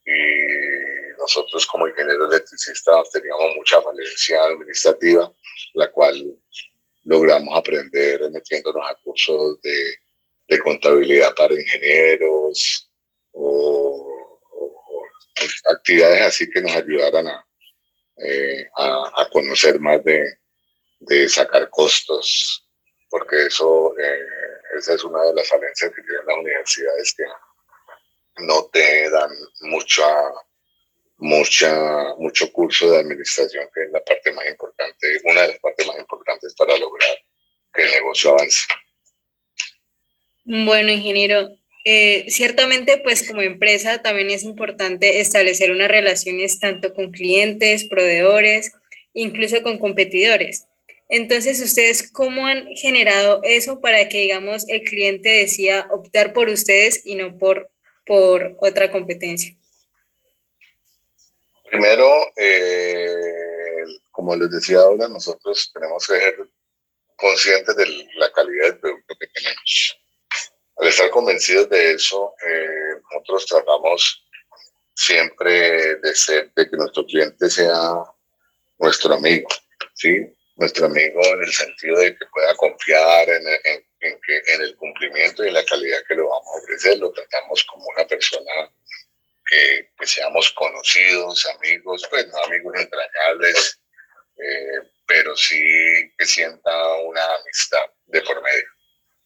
Y 0.06 1.18
nosotros 1.18 1.66
como 1.66 1.88
ingenieros 1.88 2.32
electricistas 2.32 3.10
teníamos 3.10 3.56
mucha 3.56 3.80
valencia 3.80 4.44
administrativa, 4.44 5.32
la 5.74 5.90
cual 5.90 6.36
logramos 7.04 7.56
aprender 7.56 8.20
metiéndonos 8.30 8.82
a 8.88 8.94
cursos 9.02 9.60
de, 9.62 9.94
de 10.48 10.58
contabilidad 10.58 11.34
para 11.34 11.54
ingenieros 11.54 12.90
o, 13.32 14.10
actividades 15.70 16.22
así 16.22 16.50
que 16.50 16.60
nos 16.60 16.72
ayudaran 16.72 17.26
a, 17.26 17.46
eh, 18.16 18.68
a, 18.76 19.28
conocer 19.32 19.80
más 19.80 20.02
de, 20.04 20.24
de, 21.00 21.28
sacar 21.28 21.70
costos, 21.70 22.66
porque 23.08 23.46
eso, 23.46 23.94
eh, 23.98 24.26
esa 24.78 24.94
es 24.94 25.04
una 25.04 25.22
de 25.22 25.34
las 25.34 25.48
falencias 25.48 25.90
que 25.94 26.02
tienen 26.02 26.26
las 26.26 26.36
universidades 26.36 27.14
que 27.14 27.24
no 28.44 28.64
te 28.72 29.10
dan 29.10 29.30
mucha, 29.60 30.06
mucha, 31.20 32.14
mucho 32.18 32.50
curso 32.50 32.90
de 32.90 32.98
administración, 32.98 33.68
que 33.74 33.84
es 33.84 33.90
la 33.92 34.02
parte 34.02 34.32
más 34.32 34.48
importante, 34.48 35.06
una 35.24 35.42
de 35.42 35.48
las 35.48 35.58
partes 35.58 35.86
más 35.86 35.98
importantes 35.98 36.54
para 36.54 36.76
lograr 36.78 37.10
que 37.72 37.82
el 37.82 37.90
negocio 37.90 38.30
avance. 38.30 38.62
Bueno, 40.44 40.90
ingeniero, 40.90 41.50
eh, 41.84 42.24
ciertamente 42.28 42.98
pues 42.98 43.28
como 43.28 43.42
empresa 43.42 44.02
también 44.02 44.30
es 44.30 44.42
importante 44.42 45.20
establecer 45.20 45.70
unas 45.70 45.88
relaciones 45.88 46.58
tanto 46.58 46.94
con 46.94 47.10
clientes, 47.10 47.84
proveedores, 47.84 48.72
incluso 49.12 49.62
con 49.62 49.78
competidores. 49.78 50.66
Entonces, 51.08 51.60
¿ustedes 51.60 52.10
cómo 52.10 52.46
han 52.46 52.68
generado 52.76 53.40
eso 53.42 53.80
para 53.80 54.08
que, 54.08 54.20
digamos, 54.20 54.68
el 54.68 54.82
cliente 54.82 55.28
decida 55.28 55.88
optar 55.90 56.32
por 56.32 56.48
ustedes 56.48 57.04
y 57.04 57.16
no 57.16 57.36
por, 57.36 57.68
por 58.06 58.56
otra 58.60 58.92
competencia? 58.92 59.56
Primero, 61.70 62.32
eh, 62.36 63.84
como 64.10 64.34
les 64.34 64.50
decía 64.50 64.80
ahora, 64.80 65.06
nosotros 65.06 65.70
tenemos 65.72 66.04
que 66.04 66.18
ser 66.18 66.36
conscientes 67.14 67.76
de 67.76 68.08
la 68.16 68.32
calidad 68.32 68.64
del 68.64 68.80
producto 68.80 69.14
que 69.20 69.28
tenemos. 69.28 69.98
Al 70.78 70.88
estar 70.88 71.10
convencidos 71.10 71.70
de 71.70 71.92
eso, 71.92 72.34
eh, 72.44 73.00
nosotros 73.12 73.46
tratamos 73.46 74.24
siempre 74.94 75.94
de 75.96 76.14
ser, 76.14 76.52
de 76.56 76.68
que 76.68 76.76
nuestro 76.76 77.06
cliente 77.06 77.48
sea 77.48 78.04
nuestro 78.78 79.14
amigo, 79.14 79.48
¿sí? 79.94 80.26
Nuestro 80.56 80.86
amigo 80.86 81.24
en 81.24 81.40
el 81.40 81.52
sentido 81.52 81.98
de 81.98 82.16
que 82.16 82.26
pueda 82.32 82.52
confiar 82.56 83.28
en, 83.28 83.46
en, 84.00 84.60
el 84.60 84.76
cumplimiento 84.76 85.44
y 85.44 85.48
en 85.48 85.54
la 85.54 85.64
calidad 85.64 86.00
que 86.08 86.16
le 86.16 86.22
vamos 86.22 86.46
a 86.46 86.58
ofrecer. 86.58 86.98
Lo 86.98 87.12
tratamos 87.12 87.64
como 87.64 87.84
una 87.96 88.06
persona 88.08 88.70
que, 89.50 89.90
que 89.98 90.06
seamos 90.06 90.52
conocidos, 90.52 91.46
amigos, 91.58 92.06
pues 92.08 92.28
no 92.28 92.44
amigos 92.44 92.74
entrañables, 92.78 93.80
eh, 94.36 94.88
pero 95.06 95.36
sí 95.36 95.60
que 96.16 96.24
sienta 96.24 96.94
una 96.98 97.24
amistad 97.34 97.84
de 98.06 98.22
por 98.22 98.40
medio, 98.42 98.68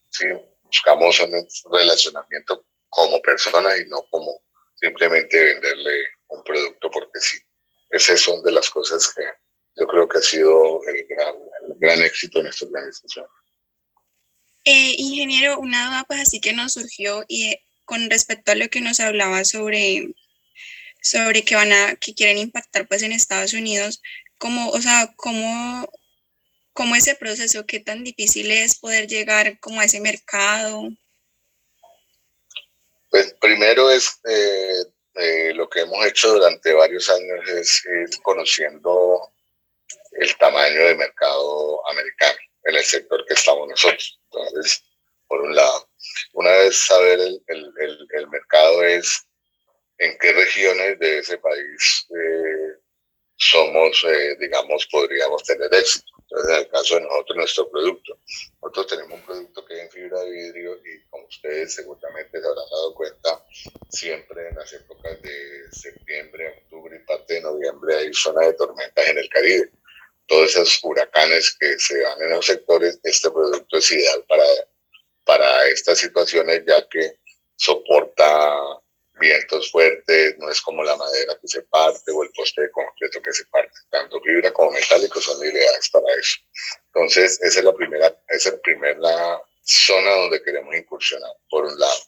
¿sí? 0.09 0.25
buscamos 0.63 1.19
un 1.19 1.47
relacionamiento 1.71 2.65
como 2.89 3.21
persona 3.21 3.77
y 3.77 3.85
no 3.87 4.05
como 4.09 4.41
simplemente 4.75 5.41
venderle 5.41 6.05
un 6.27 6.43
producto 6.43 6.89
porque 6.89 7.19
sí. 7.19 7.37
Esas 7.91 8.19
son 8.19 8.43
de 8.43 8.51
las 8.51 8.69
cosas 8.69 9.13
que 9.13 9.23
yo 9.75 9.87
creo 9.87 10.07
que 10.07 10.17
ha 10.17 10.21
sido 10.21 10.81
el 10.87 11.05
gran, 11.07 11.35
gran 11.77 12.01
éxito 12.01 12.39
en 12.39 12.47
esta 12.47 12.65
organización. 12.65 13.27
Eh, 14.65 14.95
ingeniero, 14.97 15.59
una 15.59 15.87
duda 15.87 16.03
pues 16.07 16.21
así 16.21 16.41
que 16.41 16.51
nos 16.53 16.73
surgió 16.73 17.23
y 17.27 17.55
con 17.85 18.09
respecto 18.09 18.51
a 18.51 18.55
lo 18.55 18.67
que 18.69 18.81
nos 18.81 18.99
hablaba 18.99 19.45
sobre, 19.45 20.13
sobre 21.01 21.43
que 21.43 21.55
van 21.55 21.71
a, 21.71 21.95
que 21.95 22.13
quieren 22.13 22.37
impactar 22.37 22.87
pues 22.87 23.03
en 23.03 23.11
Estados 23.11 23.53
Unidos, 23.53 24.01
como, 24.37 24.69
o 24.69 24.81
sea, 24.81 25.13
cómo 25.15 25.89
cómo 26.75 26.93
ese 26.97 27.15
proceso, 27.15 27.65
qué 27.65 27.79
tan 27.79 28.03
difícil 28.03 28.51
es 28.51 28.77
poder 28.77 29.07
llegar 29.07 29.57
como 29.61 29.79
a 29.79 29.85
ese 29.85 30.01
mercado. 30.01 30.89
Pues 33.09 33.33
primero 33.39 33.89
es 33.89 34.19
eh, 34.25 34.83
eh, 35.15 35.53
lo 35.53 35.69
que 35.69 35.79
hemos 35.79 36.05
hecho 36.05 36.33
durante 36.33 36.73
varios 36.73 37.09
años 37.09 37.47
es 37.47 38.19
conociendo 38.21 39.31
el 40.11 40.35
tamaño 40.37 40.85
de 40.85 40.95
mercado 40.95 41.87
americano 41.89 42.37
en 42.65 42.75
el 42.75 42.83
sector 42.83 43.25
que 43.25 43.35
estamos 43.35 43.69
nosotros. 43.69 44.19
Entonces, 44.25 44.83
por 45.27 45.41
un 45.41 45.55
lado, 45.55 45.89
una 46.33 46.51
vez 46.51 46.77
saber 46.77 47.19
el, 47.19 47.41
el, 47.47 48.07
el, 48.11 48.27
mercado 48.29 48.83
es 48.83 49.25
en 49.97 50.17
qué 50.19 50.33
regiones 50.33 50.99
de 50.99 51.19
ese 51.19 51.37
país 51.37 52.07
eh, 52.09 52.79
somos, 53.37 54.05
digamos, 54.39 54.87
podríamos 54.91 55.43
tener 55.43 55.73
éxito. 55.73 56.15
Entonces, 56.29 56.49
en 56.49 56.59
el 56.59 56.69
caso 56.69 56.95
de 56.95 57.01
nosotros, 57.01 57.37
nuestro 57.37 57.69
producto. 57.69 58.19
Nosotros 58.61 58.87
tenemos 58.87 59.19
un 59.19 59.25
producto 59.25 59.65
que 59.65 59.75
es 59.75 59.81
en 59.81 59.91
fibra 59.91 60.19
de 60.21 60.31
vidrio 60.31 60.75
y 60.83 61.03
como 61.09 61.25
ustedes 61.27 61.75
seguramente 61.75 62.41
se 62.41 62.47
habrán 62.47 62.69
dado 62.71 62.95
cuenta, 62.95 63.45
siempre 63.89 64.49
en 64.49 64.55
las 64.55 64.73
épocas 64.73 65.21
de 65.21 65.71
septiembre, 65.71 66.63
octubre 66.63 66.97
y 66.97 67.05
parte 67.05 67.35
de 67.35 67.41
noviembre 67.41 67.95
hay 67.95 68.13
zona 68.13 68.47
de 68.47 68.53
tormentas 68.53 69.07
en 69.07 69.17
el 69.19 69.29
Caribe. 69.29 69.71
Todos 70.27 70.49
esos 70.49 70.79
huracanes 70.83 71.55
que 71.59 71.77
se 71.77 71.99
dan 71.99 72.19
en 72.23 72.29
los 72.31 72.45
sectores, 72.45 72.99
este 73.03 73.29
producto 73.29 73.77
es 73.77 73.91
ideal 73.91 74.25
para, 74.27 74.43
para 75.25 75.67
estas 75.67 75.99
situaciones 75.99 76.63
ya 76.65 76.87
que 76.87 77.19
soporta 77.55 78.81
vientos 79.19 79.71
fuertes, 79.71 80.37
no 80.39 80.49
es 80.49 80.61
como 80.61 80.83
la 80.83 80.95
madera 80.95 81.37
que 81.41 81.47
se 81.47 81.61
parte 81.63 82.11
o 82.11 82.23
el 82.23 82.31
poste 82.31 82.61
de 82.61 82.71
concreto 82.71 83.21
que 83.21 83.33
se 83.33 83.45
parte. 83.45 83.73
Tanto 83.89 84.21
fibra 84.21 84.51
como 84.51 84.71
metálico 84.71 85.21
son 85.21 85.43
ideales 85.45 85.89
para 85.89 86.05
eso. 86.19 86.37
Entonces, 86.93 87.39
esa 87.41 87.59
es 87.59 87.65
la 87.65 87.73
primera, 87.73 88.07
esa 88.27 88.49
es 88.49 88.55
la 88.55 88.61
primera 88.61 89.41
zona 89.63 90.11
donde 90.11 90.43
queremos 90.43 90.75
incursionar, 90.75 91.31
por 91.49 91.65
un 91.65 91.79
lado. 91.79 91.99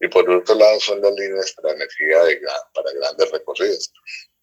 Y 0.00 0.08
por 0.08 0.28
otro 0.28 0.54
lado 0.54 0.80
son 0.80 1.00
las 1.00 1.12
líneas 1.12 1.52
para 1.52 1.74
energía 1.74 2.24
de, 2.24 2.40
para 2.72 2.92
grandes 2.92 3.30
recorridos. 3.30 3.92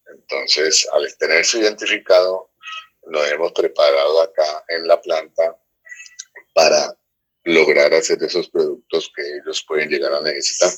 Entonces, 0.08 0.88
al 0.91 1.17
tenerse 1.17 1.60
identificado, 1.60 2.52
nos 3.08 3.32
hemos 3.32 3.52
preparado 3.54 4.22
acá 4.22 4.63
en 4.70 4.88
la 4.88 5.02
planta 5.02 5.60
para 6.54 6.96
lograr 7.43 7.93
hacer 7.93 8.21
esos 8.23 8.49
productos 8.49 9.12
que 9.15 9.21
ellos 9.21 9.63
pueden 9.67 9.89
llegar 9.89 10.13
a 10.13 10.21
necesitar. 10.21 10.71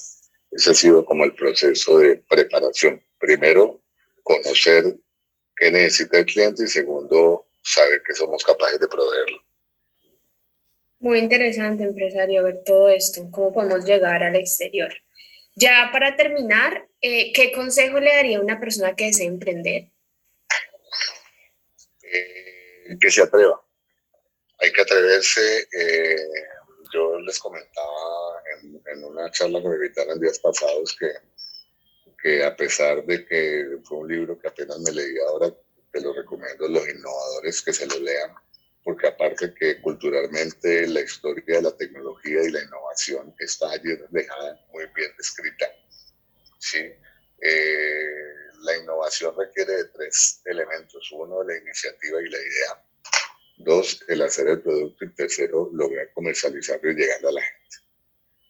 Ese 0.51 0.71
ha 0.71 0.73
sido 0.73 1.05
como 1.05 1.25
el 1.25 1.33
proceso 1.33 1.97
de 1.97 2.17
preparación. 2.29 3.03
Primero, 3.19 3.81
conocer 4.23 4.97
qué 5.55 5.71
necesita 5.71 6.19
el 6.19 6.25
cliente 6.25 6.63
y 6.63 6.67
segundo, 6.67 7.47
saber 7.61 8.01
que 8.05 8.13
somos 8.13 8.43
capaces 8.43 8.79
de 8.79 8.87
proveerlo. 8.87 9.43
Muy 10.99 11.19
interesante, 11.19 11.83
empresario, 11.83 12.43
ver 12.43 12.63
todo 12.63 12.89
esto, 12.89 13.27
cómo 13.31 13.53
podemos 13.53 13.83
llegar 13.85 14.23
al 14.23 14.35
exterior. 14.35 14.93
Ya 15.55 15.89
para 15.91 16.15
terminar, 16.15 16.87
eh, 17.01 17.33
¿qué 17.33 17.51
consejo 17.51 17.99
le 17.99 18.13
daría 18.13 18.37
a 18.37 18.41
una 18.41 18.59
persona 18.59 18.95
que 18.95 19.05
desea 19.05 19.27
emprender? 19.27 19.89
Eh, 22.01 22.97
que 22.99 23.11
se 23.11 23.21
atreva. 23.21 23.61
Hay 24.63 24.71
que 24.71 24.81
atreverse. 24.81 25.67
Eh, 25.73 26.15
yo 26.93 27.19
les 27.19 27.37
comentaba 27.37 28.41
en, 28.61 29.03
una 29.03 29.29
charla 29.31 29.61
que 29.61 29.67
me 29.67 29.75
invitaron 29.75 30.21
días 30.21 30.39
pasados 30.39 30.95
que, 30.97 31.11
que 32.21 32.43
a 32.45 32.55
pesar 32.55 33.03
de 33.05 33.25
que 33.25 33.77
fue 33.83 33.97
un 33.97 34.07
libro 34.07 34.39
que 34.39 34.47
apenas 34.47 34.79
me 34.79 34.91
leí 34.91 35.17
ahora, 35.27 35.53
te 35.91 35.99
lo 35.99 36.13
recomiendo 36.13 36.69
los 36.69 36.87
innovadores 36.87 37.61
que 37.61 37.73
se 37.73 37.85
lo 37.87 37.99
lean, 37.99 38.33
porque 38.83 39.07
aparte 39.07 39.53
que 39.53 39.81
culturalmente 39.81 40.87
la 40.87 41.01
historia 41.01 41.57
de 41.57 41.61
la 41.63 41.75
tecnología 41.75 42.41
y 42.43 42.51
la 42.51 42.63
innovación 42.63 43.35
está 43.39 43.69
allí 43.71 43.97
dejada 44.11 44.65
muy 44.71 44.85
bien 44.95 45.11
descrita. 45.17 45.65
¿sí? 46.59 46.79
Eh, 47.41 48.33
la 48.61 48.77
innovación 48.77 49.35
requiere 49.37 49.73
de 49.73 49.85
tres 49.85 50.41
elementos. 50.45 51.11
Uno, 51.11 51.43
la 51.43 51.57
iniciativa 51.57 52.21
y 52.21 52.29
la 52.29 52.37
idea. 52.37 52.82
Dos, 53.57 54.03
el 54.07 54.21
hacer 54.21 54.47
el 54.47 54.61
producto. 54.61 55.05
Y 55.05 55.13
tercero, 55.13 55.69
lograr 55.73 56.11
comercializarlo 56.13 56.91
y 56.91 56.95
llegar 56.95 57.25
a 57.25 57.31
la 57.31 57.41
gente. 57.41 57.77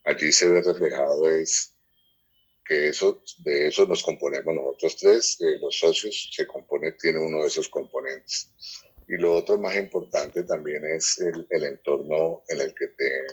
Allí 0.05 0.31
se 0.31 0.49
ve 0.49 0.61
reflejado 0.61 1.29
es 1.29 1.73
que 2.65 2.89
eso, 2.89 3.21
de 3.39 3.67
eso 3.67 3.85
nos 3.85 4.03
componemos 4.03 4.55
nosotros 4.55 4.97
tres, 4.97 5.37
los 5.61 5.77
socios 5.77 6.29
se 6.33 6.47
compone, 6.47 6.93
tiene 6.93 7.19
uno 7.19 7.41
de 7.41 7.47
esos 7.47 7.67
componentes. 7.69 8.49
Y 9.07 9.17
lo 9.17 9.33
otro 9.33 9.57
más 9.57 9.75
importante 9.75 10.43
también 10.43 10.85
es 10.85 11.19
el, 11.19 11.45
el 11.49 11.63
entorno 11.65 12.43
en 12.47 12.61
el 12.61 12.73
que 12.73 12.87
te 12.87 13.25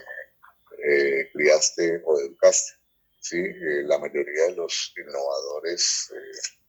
eh, 0.83 1.29
criaste 1.31 2.01
o 2.05 2.19
educaste. 2.19 2.73
¿sí? 3.19 3.37
Eh, 3.37 3.83
la 3.85 3.99
mayoría 3.99 4.47
de 4.47 4.55
los 4.55 4.93
innovadores 4.97 6.11
eh, 6.13 6.60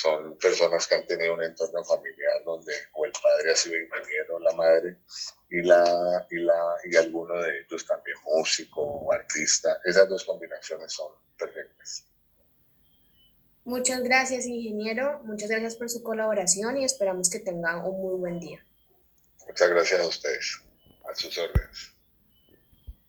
son 0.00 0.36
personas 0.38 0.86
que 0.86 0.94
han 0.94 1.06
tenido 1.06 1.34
un 1.34 1.42
entorno 1.42 1.82
familiar 1.84 2.44
donde 2.44 2.72
o 2.92 3.06
el 3.06 3.12
padre 3.12 3.52
ha 3.52 3.56
sido 3.56 3.76
ingeniero 3.76 4.38
la 4.40 4.52
madre 4.52 4.98
y, 5.48 5.62
la, 5.62 6.26
y, 6.30 6.36
la, 6.36 6.76
y 6.84 6.96
alguno 6.96 7.40
de 7.42 7.60
ellos 7.60 7.86
también 7.86 8.16
músico 8.24 8.82
o 8.82 9.12
artista. 9.12 9.80
Esas 9.84 10.08
dos 10.08 10.24
combinaciones 10.24 10.92
son 10.92 11.12
perfectas. 11.38 12.04
Muchas 13.64 14.02
gracias, 14.02 14.46
ingeniero. 14.46 15.20
Muchas 15.24 15.48
gracias 15.48 15.76
por 15.76 15.88
su 15.90 16.02
colaboración 16.02 16.76
y 16.76 16.84
esperamos 16.84 17.30
que 17.30 17.40
tengan 17.40 17.84
un 17.84 18.00
muy 18.00 18.18
buen 18.18 18.38
día. 18.38 18.64
Muchas 19.46 19.70
gracias 19.70 20.00
a 20.00 20.06
ustedes. 20.06 20.60
A 21.10 21.14
sus 21.14 21.36
órdenes. 21.38 21.95